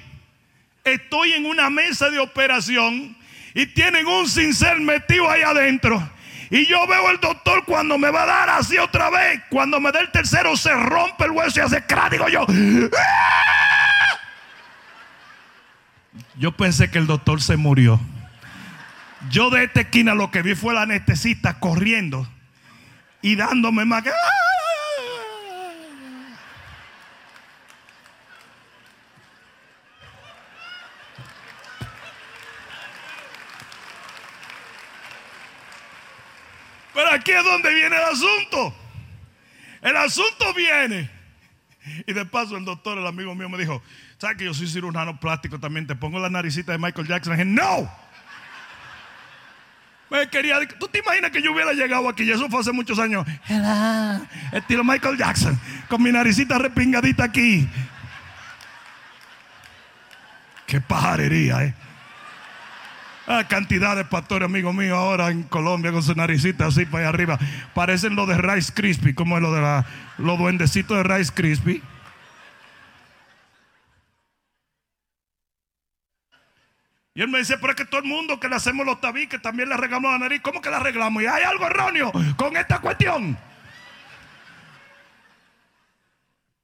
[0.84, 3.16] Estoy en una mesa de operación
[3.54, 6.10] y tienen un cincel metido ahí adentro.
[6.50, 9.42] Y yo veo el doctor cuando me va a dar así otra vez.
[9.50, 12.28] Cuando me da el tercero se rompe el hueso y hace cránico.
[12.30, 12.46] Yo,
[12.98, 14.18] ¡Ah!
[16.38, 18.00] yo pensé que el doctor se murió.
[19.30, 22.28] Yo de esta esquina lo que vi fue el anestesista corriendo
[23.22, 24.04] y dándome más.
[24.06, 24.53] ¡Ah!
[36.94, 38.76] Pero aquí es donde viene el asunto.
[39.82, 41.10] El asunto viene.
[42.08, 43.82] Y de paso el doctor, el amigo mío, me dijo,
[44.18, 45.86] ¿sabes que yo soy cirujano plástico también?
[45.86, 47.34] Te pongo la naricita de Michael Jackson.
[47.34, 47.92] Dije, no.
[50.10, 52.24] Me quería, ¿Tú te imaginas que yo hubiera llegado aquí?
[52.24, 53.26] Y eso fue hace muchos años.
[54.52, 55.60] Estilo Michael Jackson.
[55.90, 57.68] Con mi naricita repingadita aquí.
[60.68, 61.76] Qué pajarería, ¿eh?
[63.26, 67.10] Ah, cantidad de pastores, amigos míos, ahora en Colombia con su naricita así para allá
[67.10, 67.40] arriba.
[67.74, 69.86] Parecen lo de Rice Crispy, como es lo de la,
[70.18, 71.82] los duendecitos de Rice Crispy.
[77.16, 79.42] Y él me dice, pero es que todo el mundo que le hacemos los tabiques
[79.42, 80.42] también le arreglamos la nariz.
[80.42, 81.24] ¿Cómo que la arreglamos?
[81.24, 83.38] Y hay algo erróneo con esta cuestión.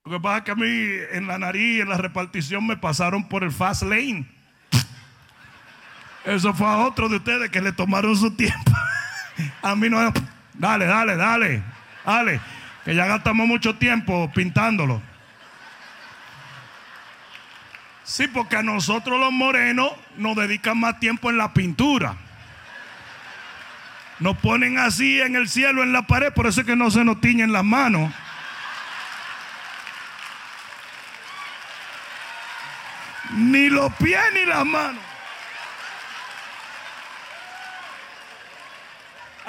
[0.03, 3.30] Lo que pasa es que a mí en la nariz, en la repartición, me pasaron
[3.30, 4.39] por el fast lane.
[6.26, 8.72] Eso fue a otro de ustedes que le tomaron su tiempo.
[9.61, 10.11] a mí no.
[10.53, 11.63] Dale, dale, dale.
[12.05, 12.41] Dale.
[12.84, 15.01] Que ya gastamos mucho tiempo pintándolo.
[18.03, 22.15] Sí, porque a nosotros los morenos nos dedican más tiempo en la pintura.
[24.20, 27.05] Nos ponen así en el cielo, en la pared, por eso es que no se
[27.05, 28.11] nos tiñen las manos.
[33.36, 35.09] Ni los pies ni las manos.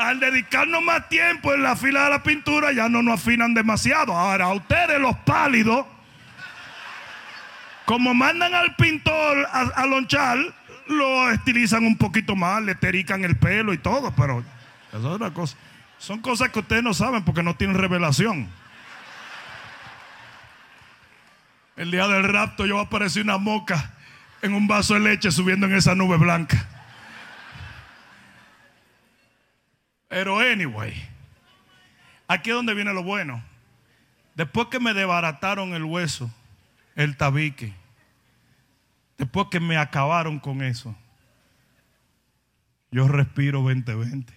[0.01, 4.17] Al dedicarnos más tiempo en la fila de la pintura, ya no nos afinan demasiado.
[4.17, 5.85] Ahora, ustedes los pálidos,
[7.85, 10.39] como mandan al pintor a, lonchar,
[10.87, 14.43] lo estilizan un poquito más, le terican el pelo y todo, pero
[14.89, 15.57] eso es otra cosa.
[15.99, 18.49] Son cosas que ustedes no saben porque no tienen revelación.
[21.77, 23.93] El día del rapto yo aparecí una moca
[24.41, 26.80] en un vaso de leche subiendo en esa nube blanca.
[30.11, 30.93] Pero anyway,
[32.27, 33.41] aquí es donde viene lo bueno.
[34.35, 36.29] Después que me desbarataron el hueso,
[36.97, 37.73] el tabique,
[39.17, 40.97] después que me acabaron con eso,
[42.91, 44.35] yo respiro 2020.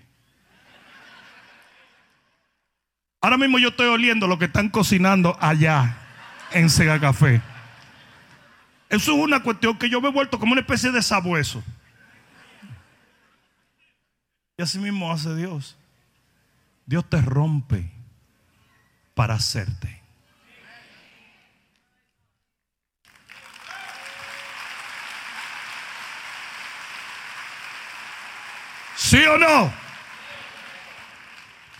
[3.19, 5.97] Ahora mismo yo estoy oliendo lo que están cocinando allá
[6.51, 7.41] en Sega Café.
[8.89, 11.63] Eso es una cuestión que yo me he vuelto como una especie de sabueso.
[14.57, 15.77] Y así mismo hace Dios.
[16.85, 17.89] Dios te rompe
[19.15, 20.01] para hacerte.
[28.95, 29.73] ¿Sí o no?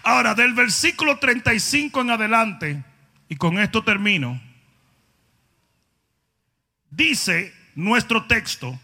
[0.03, 2.83] Ahora, del versículo 35 en adelante,
[3.29, 4.41] y con esto termino,
[6.89, 8.77] dice nuestro texto,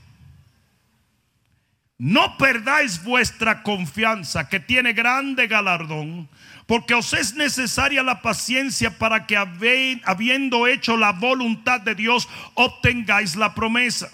[2.00, 6.30] no perdáis vuestra confianza, que tiene grande galardón,
[6.66, 13.36] porque os es necesaria la paciencia para que habiendo hecho la voluntad de Dios, obtengáis
[13.36, 14.10] la promesa.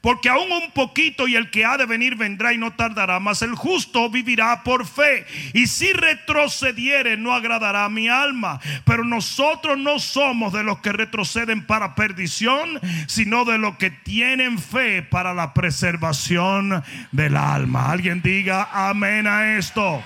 [0.00, 3.42] Porque aún un poquito y el que ha de venir vendrá y no tardará, mas
[3.42, 5.26] el justo vivirá por fe.
[5.54, 8.60] Y si retrocediere no agradará a mi alma.
[8.84, 14.58] Pero nosotros no somos de los que retroceden para perdición, sino de los que tienen
[14.58, 16.82] fe para la preservación
[17.12, 17.90] del alma.
[17.90, 20.02] Alguien diga amén a esto.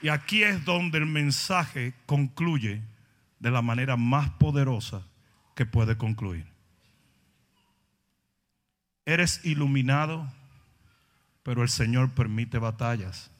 [0.00, 2.82] Y aquí es donde el mensaje concluye
[3.38, 5.02] de la manera más poderosa
[5.54, 6.53] que puede concluir.
[9.06, 10.26] Eres iluminado,
[11.42, 13.30] pero el Señor permite batallas.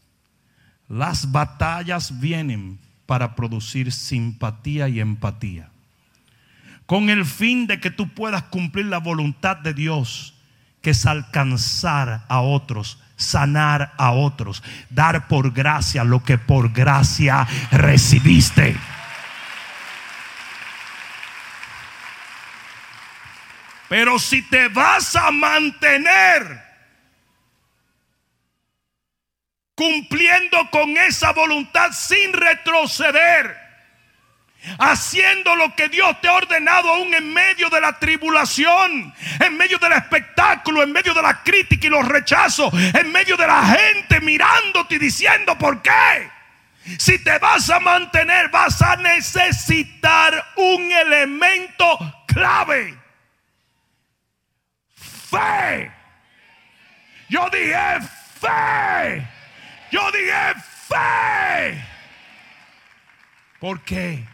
[0.89, 5.71] Las batallas vienen para producir simpatía y empatía.
[6.87, 10.35] Con el fin de que tú puedas cumplir la voluntad de Dios,
[10.83, 17.47] que es alcanzar a otros, sanar a otros, dar por gracia lo que por gracia
[17.71, 18.77] recibiste.
[23.89, 26.63] Pero si te vas a mantener
[29.75, 33.63] cumpliendo con esa voluntad sin retroceder,
[34.79, 39.79] haciendo lo que Dios te ha ordenado aún en medio de la tribulación, en medio
[39.79, 44.21] del espectáculo, en medio de la crítica y los rechazos, en medio de la gente
[44.21, 46.31] mirándote y diciendo por qué.
[46.99, 53.04] Si te vas a mantener, vas a necesitar un elemento clave
[55.35, 55.93] fe.
[57.29, 58.01] Yo dije
[58.41, 59.29] fe.
[59.91, 61.85] Yo dije fe.
[63.61, 64.27] ¿Por qué?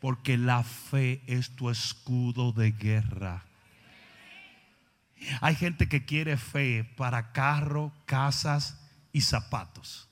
[0.00, 3.44] Porque la fe es tu escudo de guerra.
[5.40, 8.78] Hay gente que quiere fe para carro, casas
[9.12, 10.08] y zapatos.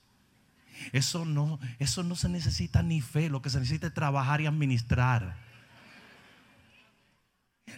[0.93, 4.45] Eso no, eso no se necesita ni fe, lo que se necesita es trabajar y
[4.45, 5.35] administrar.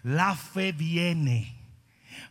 [0.03, 1.60] La fe viene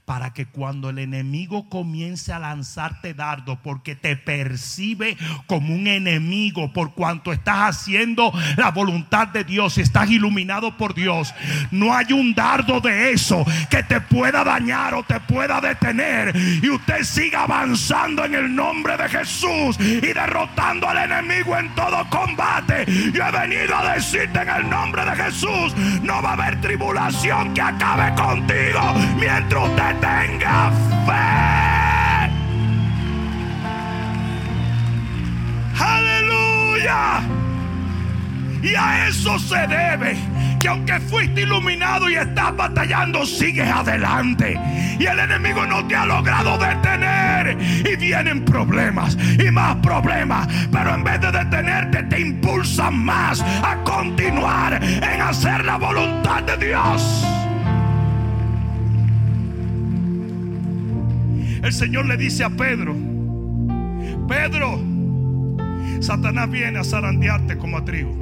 [0.04, 5.16] para que cuando el enemigo comience a lanzarte dardo porque te percibe
[5.46, 11.34] como un enemigo por cuanto estás haciendo la voluntad de Dios estás iluminado por Dios,
[11.70, 16.68] no hay un dardo de eso que te pueda dañar o te pueda detener y
[16.68, 22.84] usted siga avanzando en el nombre de Jesús y derrotando al enemigo en todo combate.
[23.12, 27.54] Yo he venido a decirte en el nombre de Jesús, no va a haber tribulación
[27.54, 28.80] que acabe contigo
[29.18, 30.70] mientras usted tenga
[31.06, 32.30] fe.
[35.78, 37.20] Aleluya.
[38.62, 40.16] Y a eso se debe
[40.60, 44.60] que aunque fuiste iluminado y estás batallando, sigues adelante.
[44.98, 47.56] Y el enemigo no te ha logrado detener.
[47.90, 50.46] Y vienen problemas y más problemas.
[50.70, 56.66] Pero en vez de detenerte, te impulsan más a continuar en hacer la voluntad de
[56.66, 57.39] Dios.
[61.62, 62.96] El Señor le dice a Pedro,
[64.26, 64.80] Pedro,
[66.00, 68.16] Satanás viene a zarandearte como a trigo.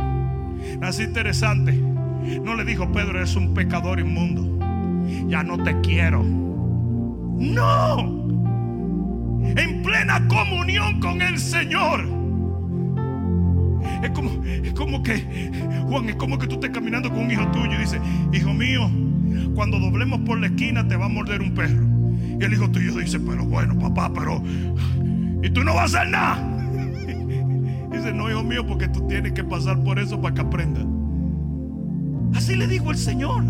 [0.83, 1.73] Es interesante.
[1.73, 4.59] No le dijo, Pedro, eres un pecador inmundo.
[5.29, 6.23] Ya no te quiero.
[6.25, 7.99] No.
[9.41, 12.01] En plena comunión con el Señor.
[14.03, 15.51] Es como, es como que,
[15.89, 18.01] Juan, es como que tú estés caminando con un hijo tuyo y dice,
[18.33, 18.91] hijo mío,
[19.55, 21.98] cuando doblemos por la esquina te va a morder un perro.
[22.41, 24.43] Y el hijo tuyo dice, pero bueno, papá, pero...
[25.43, 26.37] Y tú no vas a hacer nada.
[27.93, 30.81] Dice, no, hijo mío, porque tú tienes que pasar por eso para que aprenda.
[32.35, 33.45] Así le dijo el Señor.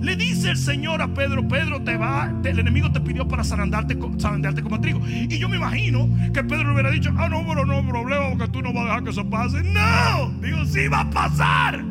[0.00, 3.98] Le dice el Señor a Pedro, Pedro te va, el enemigo te pidió para zarandarte,
[4.18, 5.00] zarandarte como trigo.
[5.06, 8.48] Y yo me imagino que Pedro le hubiera dicho, ah, no, pero no problema, porque
[8.48, 9.62] tú no vas a dejar que eso pase.
[9.64, 11.84] No, digo, sí va a pasar.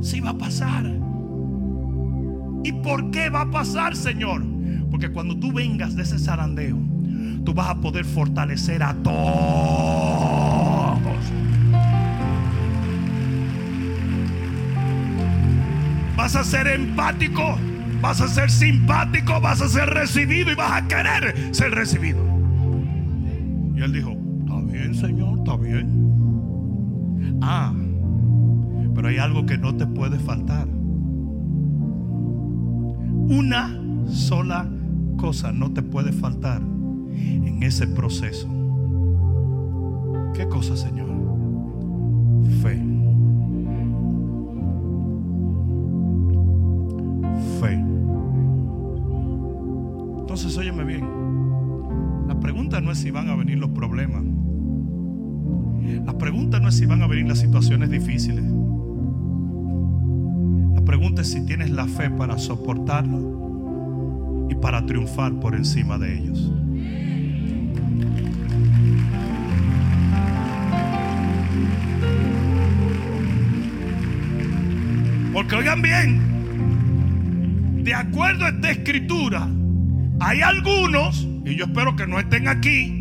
[0.00, 1.07] Sí va a pasar.
[2.64, 4.42] ¿Y por qué va a pasar, Señor?
[4.90, 6.78] Porque cuando tú vengas de ese zarandeo,
[7.44, 9.18] tú vas a poder fortalecer a todos.
[16.16, 17.56] Vas a ser empático.
[18.00, 22.18] vas a ser simpático, vas a ser recibido y vas a querer ser recibido.
[23.74, 27.38] Y él dijo, está bien, Señor, está bien.
[27.42, 27.72] Ah,
[28.94, 30.68] pero hay algo que no te puede faltar.
[33.28, 34.66] Una sola
[35.18, 38.48] cosa no te puede faltar en ese proceso.
[40.34, 41.08] ¿Qué cosa, Señor?
[42.62, 42.82] Fe.
[47.60, 47.74] Fe.
[50.20, 51.04] Entonces, óyeme bien.
[52.28, 54.22] La pregunta no es si van a venir los problemas.
[56.06, 58.44] La pregunta no es si van a venir las situaciones difíciles.
[61.16, 66.52] Si tienes la fe para soportarlo y para triunfar por encima de ellos.
[75.32, 76.20] Porque oigan bien,
[77.82, 79.48] de acuerdo a esta escritura,
[80.20, 82.94] hay algunos, y yo espero que no estén aquí,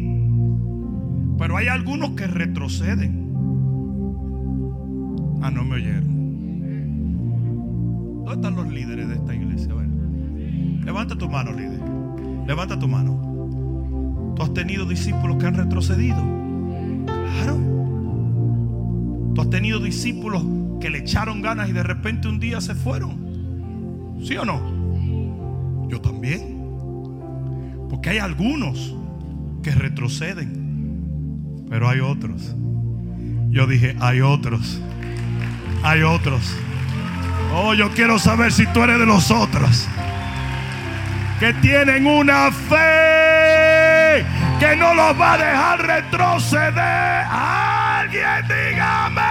[1.37, 3.27] pero hay algunos que retroceden.
[5.43, 6.16] Ah, no me oyeron.
[8.37, 9.73] ¿Dónde están los líderes de esta iglesia?
[10.85, 11.81] levanta tu mano, líder.
[12.45, 14.33] Levanta tu mano.
[14.35, 16.17] Tú has tenido discípulos que han retrocedido.
[17.05, 17.57] Claro.
[19.33, 20.45] Tú has tenido discípulos
[20.79, 24.17] que le echaron ganas y de repente un día se fueron.
[24.23, 25.87] ¿Sí o no?
[25.89, 26.59] Yo también.
[27.89, 28.95] Porque hay algunos
[29.63, 32.55] que retroceden, pero hay otros.
[33.49, 34.79] Yo dije, hay otros.
[35.83, 36.55] Hay otros.
[37.53, 39.87] Oh, yo quiero saber si tú eres de los otros.
[41.39, 44.25] Que tienen una fe
[44.59, 47.25] que no los va a dejar retroceder.
[47.29, 49.21] Alguien dígame.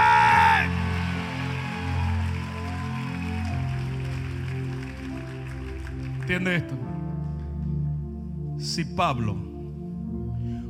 [6.21, 6.75] ¿Entiende esto?
[8.59, 9.37] Si Pablo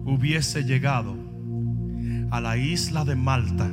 [0.05, 1.16] hubiese llegado
[2.30, 3.68] a la isla de Malta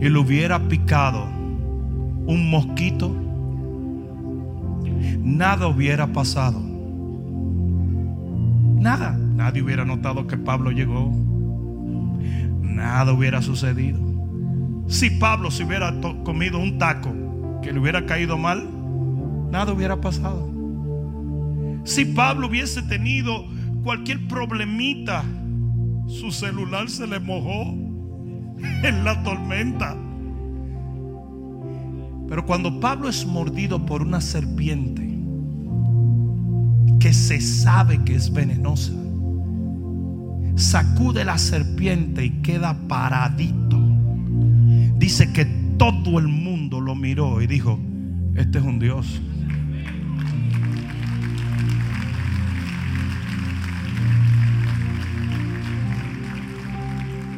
[0.00, 1.39] y le hubiera picado
[2.30, 3.14] un mosquito,
[5.18, 6.60] nada hubiera pasado.
[8.80, 9.18] Nada.
[9.18, 11.10] Nadie hubiera notado que Pablo llegó.
[12.60, 13.98] Nada hubiera sucedido.
[14.86, 15.92] Si Pablo se hubiera
[16.24, 17.12] comido un taco
[17.62, 18.68] que le hubiera caído mal,
[19.50, 20.48] nada hubiera pasado.
[21.84, 23.44] Si Pablo hubiese tenido
[23.82, 25.24] cualquier problemita,
[26.06, 27.74] su celular se le mojó
[28.82, 29.96] en la tormenta.
[32.30, 35.02] Pero cuando Pablo es mordido por una serpiente
[37.00, 38.92] que se sabe que es venenosa,
[40.54, 43.80] sacude la serpiente y queda paradito.
[44.96, 45.44] Dice que
[45.76, 47.80] todo el mundo lo miró y dijo,
[48.36, 49.20] este es un Dios.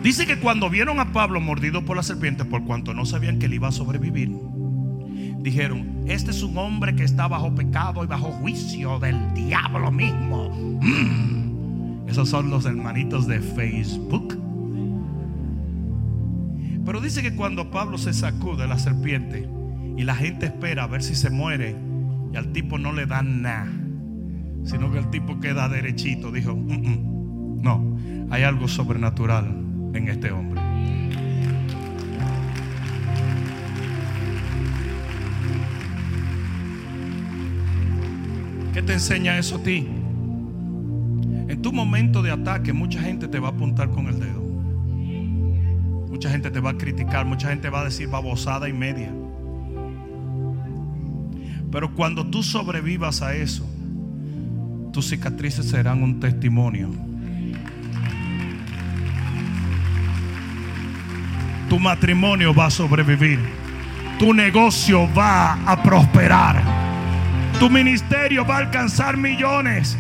[0.03, 3.47] Dice que cuando vieron a Pablo mordido por la serpiente, por cuanto no sabían que
[3.47, 4.33] él iba a sobrevivir,
[5.43, 10.51] dijeron, este es un hombre que está bajo pecado y bajo juicio del diablo mismo.
[10.81, 12.09] Mm.
[12.09, 14.39] Esos son los hermanitos de Facebook.
[16.85, 19.49] Pero dice que cuando Pablo se sacude la serpiente
[19.97, 21.77] y la gente espera a ver si se muere
[22.33, 23.71] y al tipo no le dan nada,
[24.65, 27.97] sino que el tipo queda derechito, dijo, mm, mm, no,
[28.31, 29.47] hay algo sobrenatural
[29.95, 30.61] en este hombre.
[38.73, 39.87] ¿Qué te enseña eso a ti?
[41.49, 44.41] En tu momento de ataque mucha gente te va a apuntar con el dedo.
[46.09, 49.13] Mucha gente te va a criticar, mucha gente va a decir babosada y media.
[51.71, 53.67] Pero cuando tú sobrevivas a eso,
[54.93, 56.91] tus cicatrices serán un testimonio
[61.73, 63.39] tu matrimonio va a sobrevivir.
[64.19, 66.82] Tu negocio va a prosperar.
[67.63, 69.97] Tu ministerio va a alcanzar millones.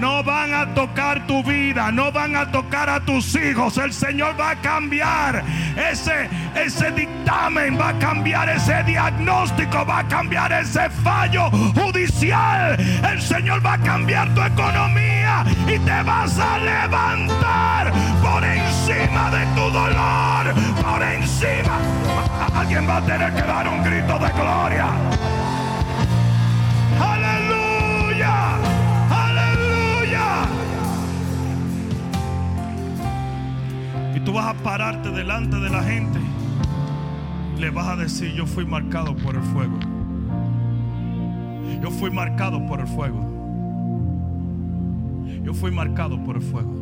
[0.00, 3.78] No van a tocar tu vida, no van a tocar a tus hijos.
[3.78, 5.44] El Señor va a cambiar
[5.76, 12.76] ese, ese dictamen, va a cambiar ese diagnóstico, va a cambiar ese fallo judicial.
[13.08, 17.92] El Señor va a cambiar tu economía y te vas a levantar
[18.24, 20.52] por encima de tu dolor,
[20.82, 21.78] por encima.
[22.56, 24.88] Alguien va a tener que dar un grito de gloria.
[34.24, 36.18] Tú vas a pararte delante de la gente.
[37.58, 39.78] Le vas a decir, yo fui marcado por el fuego.
[41.82, 43.20] Yo fui marcado por el fuego.
[45.42, 46.72] Yo fui marcado por el fuego.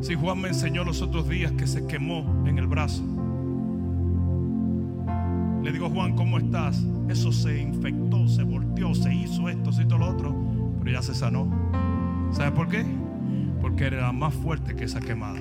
[0.00, 3.02] Si Juan me enseñó los otros días que se quemó en el brazo.
[5.62, 6.84] Le digo, Juan, ¿cómo estás?
[7.08, 10.34] Eso se infectó, se volteó, se hizo esto, se hizo lo otro,
[10.78, 11.48] pero ya se sanó.
[12.32, 12.84] ¿Sabe por qué?
[13.72, 15.40] Porque era más fuerte que esa quemada.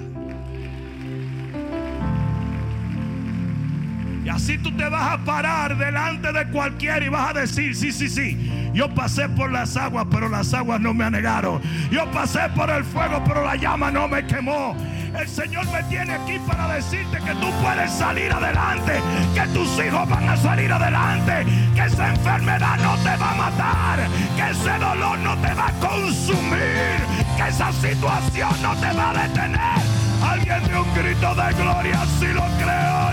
[4.23, 7.91] Y así tú te vas a parar delante de cualquiera y vas a decir, sí,
[7.91, 11.61] sí, sí, yo pasé por las aguas, pero las aguas no me anegaron.
[11.91, 14.77] Yo pasé por el fuego, pero la llama no me quemó.
[15.19, 18.93] El Señor me tiene aquí para decirte que tú puedes salir adelante,
[19.35, 23.99] que tus hijos van a salir adelante, que esa enfermedad no te va a matar,
[24.37, 29.27] que ese dolor no te va a consumir, que esa situación no te va a
[29.27, 29.81] detener.
[30.23, 33.11] Alguien de un grito de gloria si lo creo.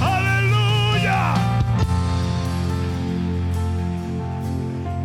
[0.00, 1.34] Aleluya.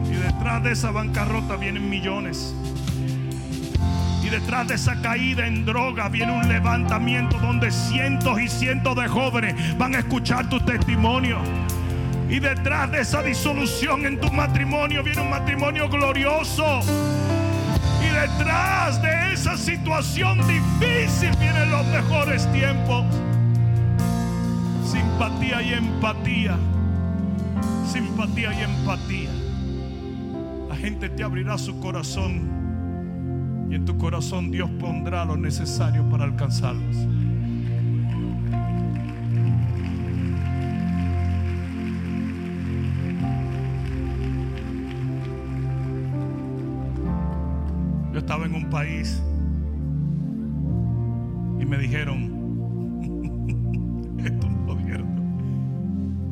[0.06, 2.54] Y detrás de esa bancarrota vienen millones.
[4.24, 9.08] Y detrás de esa caída en droga viene un levantamiento donde cientos y cientos de
[9.08, 11.38] jóvenes van a escuchar tu testimonio.
[12.30, 16.82] Y detrás de esa disolución en tu matrimonio viene un matrimonio glorioso.
[18.02, 23.06] Y detrás de esa situación difícil vienen los mejores tiempos.
[24.86, 26.58] Simpatía y empatía.
[27.86, 29.30] Simpatía y empatía.
[30.68, 32.58] La gente te abrirá su corazón
[33.70, 36.96] y en tu corazón Dios pondrá lo necesario para alcanzarlos.
[48.28, 49.24] Estaba en un país
[51.62, 53.00] y me dijeron,
[54.20, 55.08] esto no dijeron.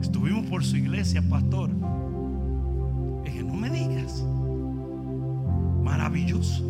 [0.01, 1.69] Estuvimos por su iglesia, pastor.
[3.23, 4.25] dije, no me digas.
[5.85, 6.65] Maravilloso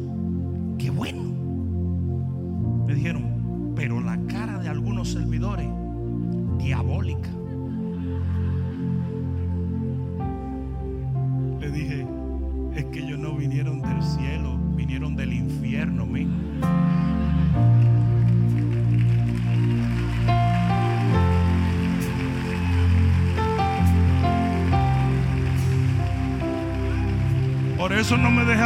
[0.77, 1.23] qué bueno.
[2.85, 5.67] Me dijeron, pero la cara de algunos servidores,
[6.59, 7.31] diabólica.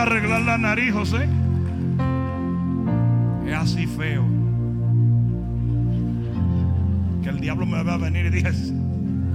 [0.09, 1.27] Arreglar la nariz, José
[3.59, 4.25] así feo
[7.21, 8.51] que el diablo me va a venir y dije,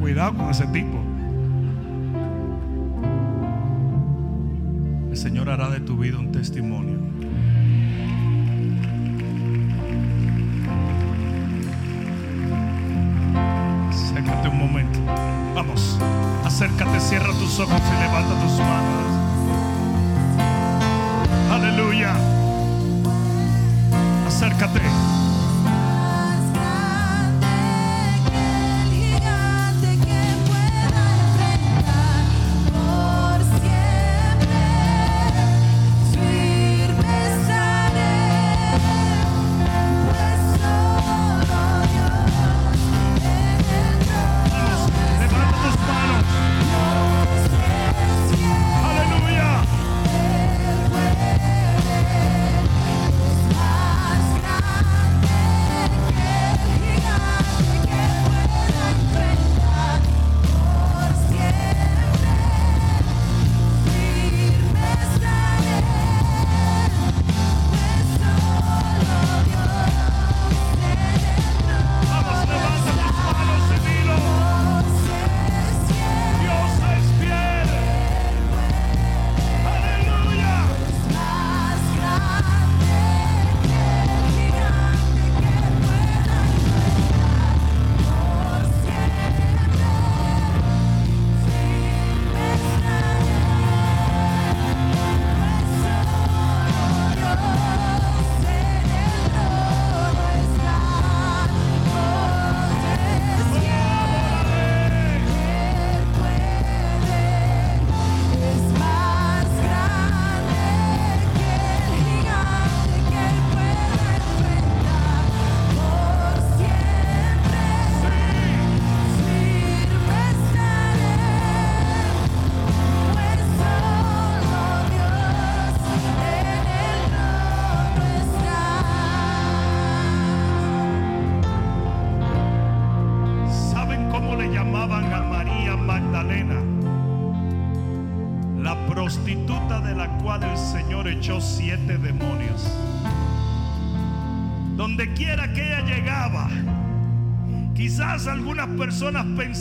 [0.01, 0.99] cuidado con ese tipo.
[5.11, 6.99] El Señor hará de tu vida un testimonio.
[13.91, 14.99] Acércate un momento.
[15.55, 16.01] Vamos,
[16.45, 19.14] acércate, cierra tus ojos y levanta tus manos.
[21.65, 22.13] Aleluya
[24.27, 25.24] acércate.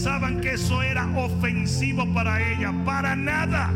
[0.04, 2.74] Pensaban que eso era ofensivo para ella.
[2.84, 3.70] Para nada.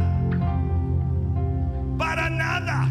[1.98, 2.90] Para nada.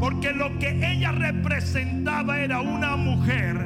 [0.00, 3.64] Porque lo que ella representaba era una mujer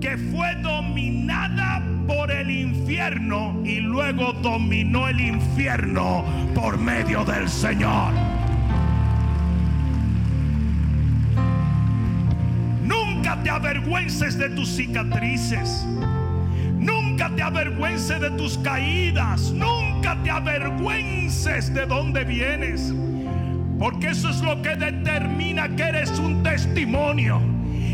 [0.00, 8.12] que fue dominada por el infierno y luego dominó el infierno por medio del Señor.
[12.82, 15.86] Nunca te avergüences de tus cicatrices.
[17.40, 19.50] Te avergüences de tus caídas.
[19.52, 22.92] Nunca te avergüences de dónde vienes.
[23.78, 27.40] Porque eso es lo que determina que eres un testimonio.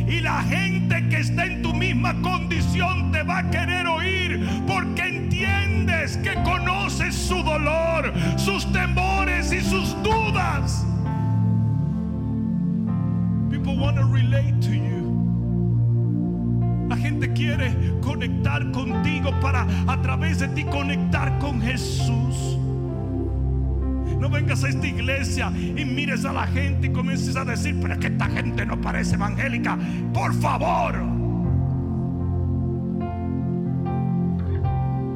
[0.09, 5.03] Y la gente que está en tu misma condición te va a querer oír porque
[5.03, 10.85] entiendes que conoces su dolor, sus temores y sus dudas.
[13.49, 15.06] People want to relate to you.
[18.07, 22.57] Conectar contigo para a través de ti conectar con Jesús.
[24.21, 27.95] No vengas a esta iglesia y mires a la gente y comiences a decir, pero
[27.95, 29.77] es que esta gente no parece evangélica.
[30.15, 30.95] Por favor.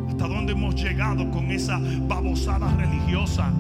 [0.09, 3.53] ¿Hasta dónde hemos llegado con esa babosada religiosa?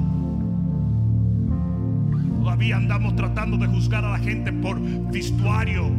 [2.40, 5.90] Todavía andamos tratando de juzgar a la gente por vestuario.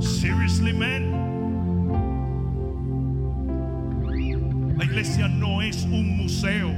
[0.00, 1.11] Seriously, man.
[4.82, 6.72] La iglesia no es un museo.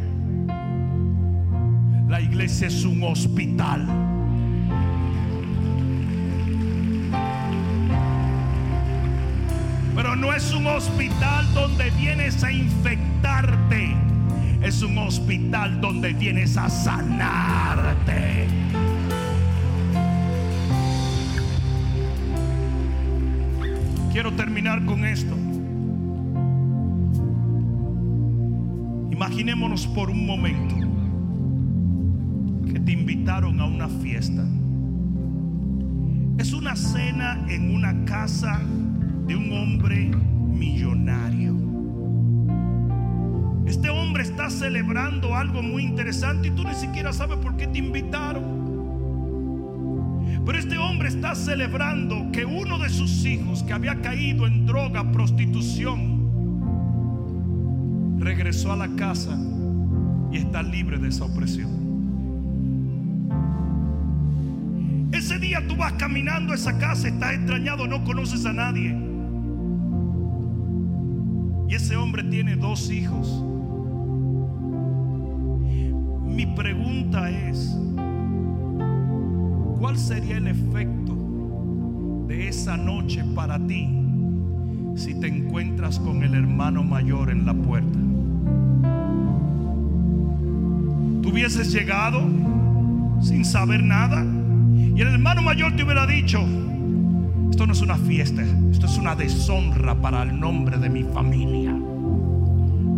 [2.07, 3.87] La iglesia es un hospital.
[9.97, 13.97] Pero no es un hospital donde vienes a infectarte.
[14.61, 18.49] Es un hospital donde vienes a sanarte.
[24.13, 25.54] Quiero terminar con esto.
[29.15, 30.75] Imaginémonos por un momento
[32.85, 34.45] te invitaron a una fiesta.
[36.37, 38.61] Es una cena en una casa
[39.27, 41.55] de un hombre millonario.
[43.67, 47.79] Este hombre está celebrando algo muy interesante y tú ni siquiera sabes por qué te
[47.79, 48.65] invitaron.
[50.45, 55.11] Pero este hombre está celebrando que uno de sus hijos que había caído en droga,
[55.11, 56.14] prostitución,
[58.35, 59.39] regresó a la casa
[60.33, 61.71] y está libre de esa opresión.
[65.13, 68.99] Ese día tú vas caminando a esa casa, estás extrañado, no conoces a nadie.
[71.69, 73.45] Y ese hombre tiene dos hijos.
[76.27, 77.79] Mi pregunta es,
[79.79, 83.89] ¿cuál sería el efecto de esa noche para ti
[84.97, 88.04] si te encuentras con el hermano mayor en la puerta?
[91.35, 92.23] Hubieses llegado
[93.21, 94.25] sin saber nada?
[94.95, 96.39] Y el hermano mayor te hubiera dicho,
[97.51, 101.75] esto no es una fiesta, esto es una deshonra para el nombre de mi familia.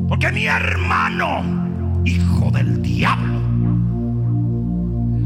[0.07, 3.41] Porque mi hermano, hijo del diablo,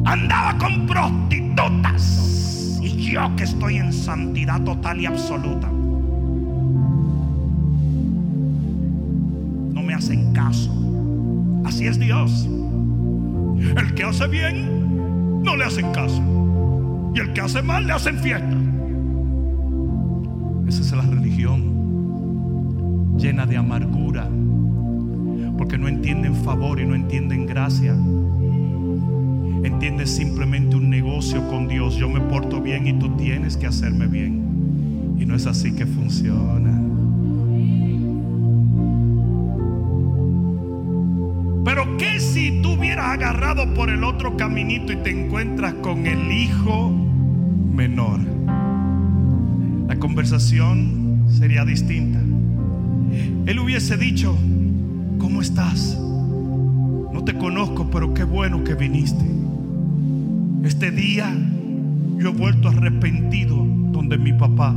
[0.04, 2.78] andaba con prostitutas.
[2.80, 5.66] Y yo que estoy en santidad total y absoluta.
[9.74, 10.72] No me hacen caso.
[11.64, 12.48] Así es Dios.
[13.60, 16.22] El que hace bien, no le hacen caso.
[17.14, 18.56] Y el que hace mal le hacen fiesta.
[20.66, 21.80] Esa es la religión
[23.18, 24.28] llena de amargura.
[25.58, 27.92] Porque no entienden favor y no entienden gracia.
[29.62, 31.96] Entienden simplemente un negocio con Dios.
[31.96, 35.16] Yo me porto bien y tú tienes que hacerme bien.
[35.18, 36.89] Y no es así que funciona.
[42.90, 48.18] Hubieras agarrado por el otro caminito y te encuentras con el hijo menor?
[49.86, 52.18] La conversación sería distinta.
[53.46, 54.36] Él hubiese dicho,
[55.20, 55.96] ¿cómo estás?
[56.00, 59.24] No te conozco, pero qué bueno que viniste.
[60.64, 61.32] Este día
[62.16, 64.74] yo he vuelto arrepentido donde mi papá.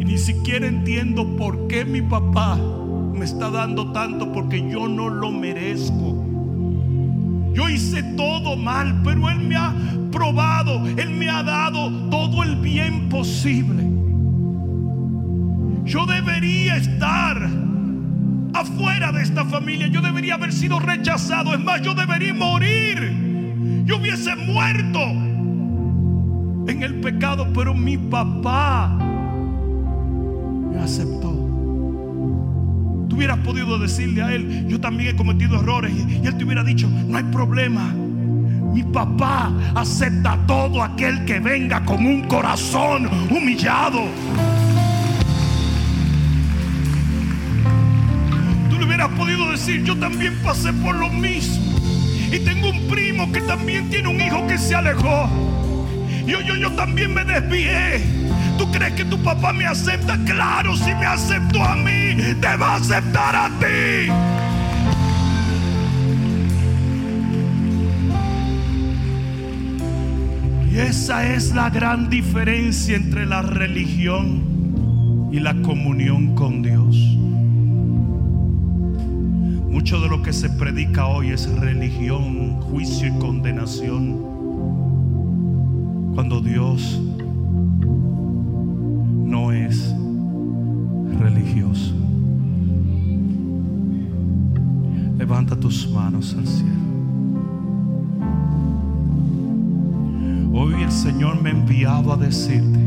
[0.00, 2.58] Y ni siquiera entiendo por qué mi papá
[3.14, 6.19] me está dando tanto porque yo no lo merezco.
[7.52, 9.74] Yo hice todo mal, pero Él me ha
[10.12, 13.84] probado, Él me ha dado todo el bien posible.
[15.84, 17.48] Yo debería estar
[18.54, 19.88] afuera de esta familia.
[19.88, 21.54] Yo debería haber sido rechazado.
[21.54, 23.84] Es más, yo debería morir.
[23.84, 28.96] Yo hubiese muerto en el pecado, pero mi papá
[30.70, 31.29] me aceptó.
[33.10, 35.92] Tú hubieras podido decirle a él, yo también he cometido errores.
[35.92, 37.92] Y él te hubiera dicho, no hay problema.
[38.72, 44.04] Mi papá acepta a todo aquel que venga con un corazón humillado.
[48.70, 51.80] Tú le hubieras podido decir, yo también pasé por lo mismo.
[52.30, 55.28] Y tengo un primo que también tiene un hijo que se alejó.
[56.26, 58.00] Yo, yo, yo también me desvié.
[58.60, 60.22] ¿Tú crees que tu papá me acepta?
[60.26, 64.12] Claro, si me aceptó a mí, te va a aceptar a ti.
[70.70, 76.96] Y esa es la gran diferencia entre la religión y la comunión con Dios.
[79.70, 84.20] Mucho de lo que se predica hoy es religión, juicio y condenación.
[86.14, 87.00] Cuando Dios
[91.18, 91.94] religioso.
[95.16, 96.70] Levanta tus manos al cielo.
[100.52, 102.80] Hoy el Señor me ha enviado a decirte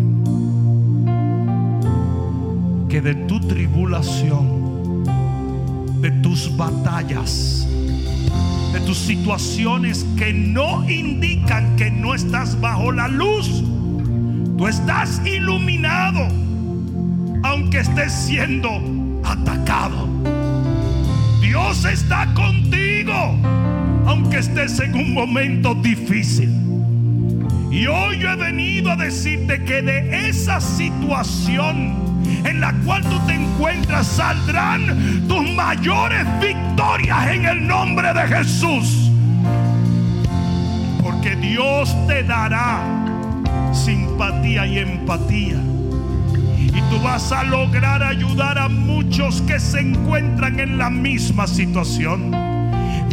[2.90, 5.04] que de tu tribulación,
[6.02, 7.68] de tus batallas,
[8.74, 13.64] de tus situaciones que no indican que no estás bajo la luz,
[14.58, 16.28] tú estás iluminado,
[17.54, 18.82] aunque estés siendo
[19.24, 20.08] atacado.
[21.40, 23.14] Dios está contigo,
[24.08, 26.50] aunque estés en un momento difícil.
[27.70, 31.94] Y hoy yo he venido a decirte que de esa situación
[32.44, 39.12] en la cual tú te encuentras saldrán tus mayores victorias en el nombre de Jesús.
[41.04, 42.82] Porque Dios te dará
[43.74, 45.73] simpatía y empatía.
[46.90, 52.32] Tú vas a lograr ayudar a muchos que se encuentran en la misma situación.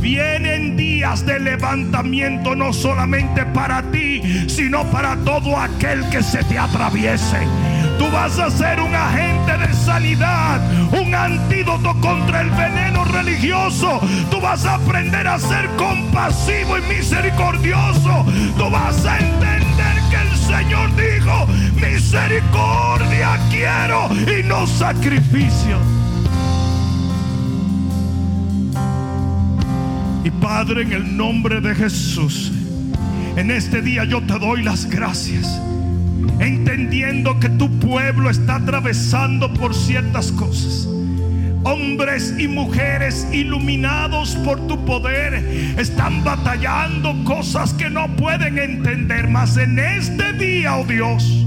[0.00, 6.58] Vienen días de levantamiento no solamente para ti, sino para todo aquel que se te
[6.58, 7.46] atraviese.
[7.98, 10.58] Tú vas a ser un agente de sanidad,
[10.98, 14.00] un antídoto contra el veneno religioso.
[14.30, 18.24] Tú vas a aprender a ser compasivo y misericordioso.
[18.56, 19.99] Tú vas a entender
[20.50, 25.78] Señor dijo, misericordia quiero y no sacrificio.
[30.24, 32.50] Y Padre, en el nombre de Jesús,
[33.36, 35.60] en este día yo te doy las gracias.
[36.40, 40.88] Entendiendo que tu pueblo está atravesando por ciertas cosas.
[41.62, 45.34] Hombres y mujeres iluminados por tu poder
[45.78, 49.28] están batallando cosas que no pueden entender.
[49.28, 51.44] Mas en este día, oh Dios,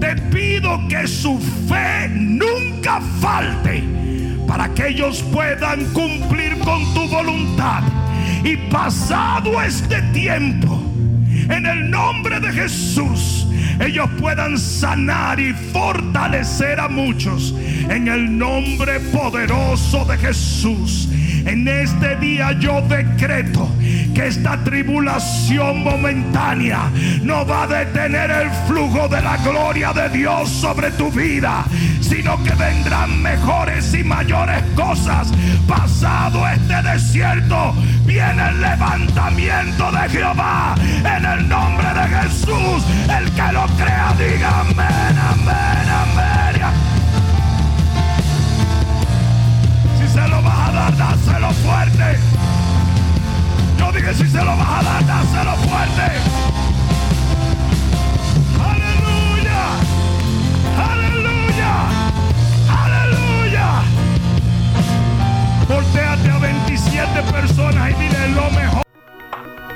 [0.00, 3.84] te pido que su fe nunca falte
[4.48, 7.84] para que ellos puedan cumplir con tu voluntad.
[8.42, 10.82] Y pasado este tiempo,
[11.48, 13.37] en el nombre de Jesús,
[13.80, 17.54] ellos puedan sanar y fortalecer a muchos.
[17.88, 21.08] En el nombre poderoso de Jesús.
[21.48, 23.74] En este día yo decreto
[24.14, 26.90] que esta tribulación momentánea
[27.22, 31.64] no va a detener el flujo de la gloria de Dios sobre tu vida,
[32.02, 35.32] sino que vendrán mejores y mayores cosas.
[35.66, 37.72] Pasado este desierto,
[38.04, 40.74] viene el levantamiento de Jehová.
[40.98, 42.84] En el nombre de Jesús,
[43.18, 46.47] el que lo crea, diga amén, amén, amén.
[50.18, 52.18] Se lo vas a dar, dáselo fuerte.
[53.78, 56.06] Yo dije, si se lo vas a dar, dáselo fuerte.
[58.70, 59.62] Aleluya.
[60.90, 61.72] Aleluya.
[62.84, 63.66] Aleluya.
[65.68, 68.87] Volteate a 27 personas y dile lo mejor.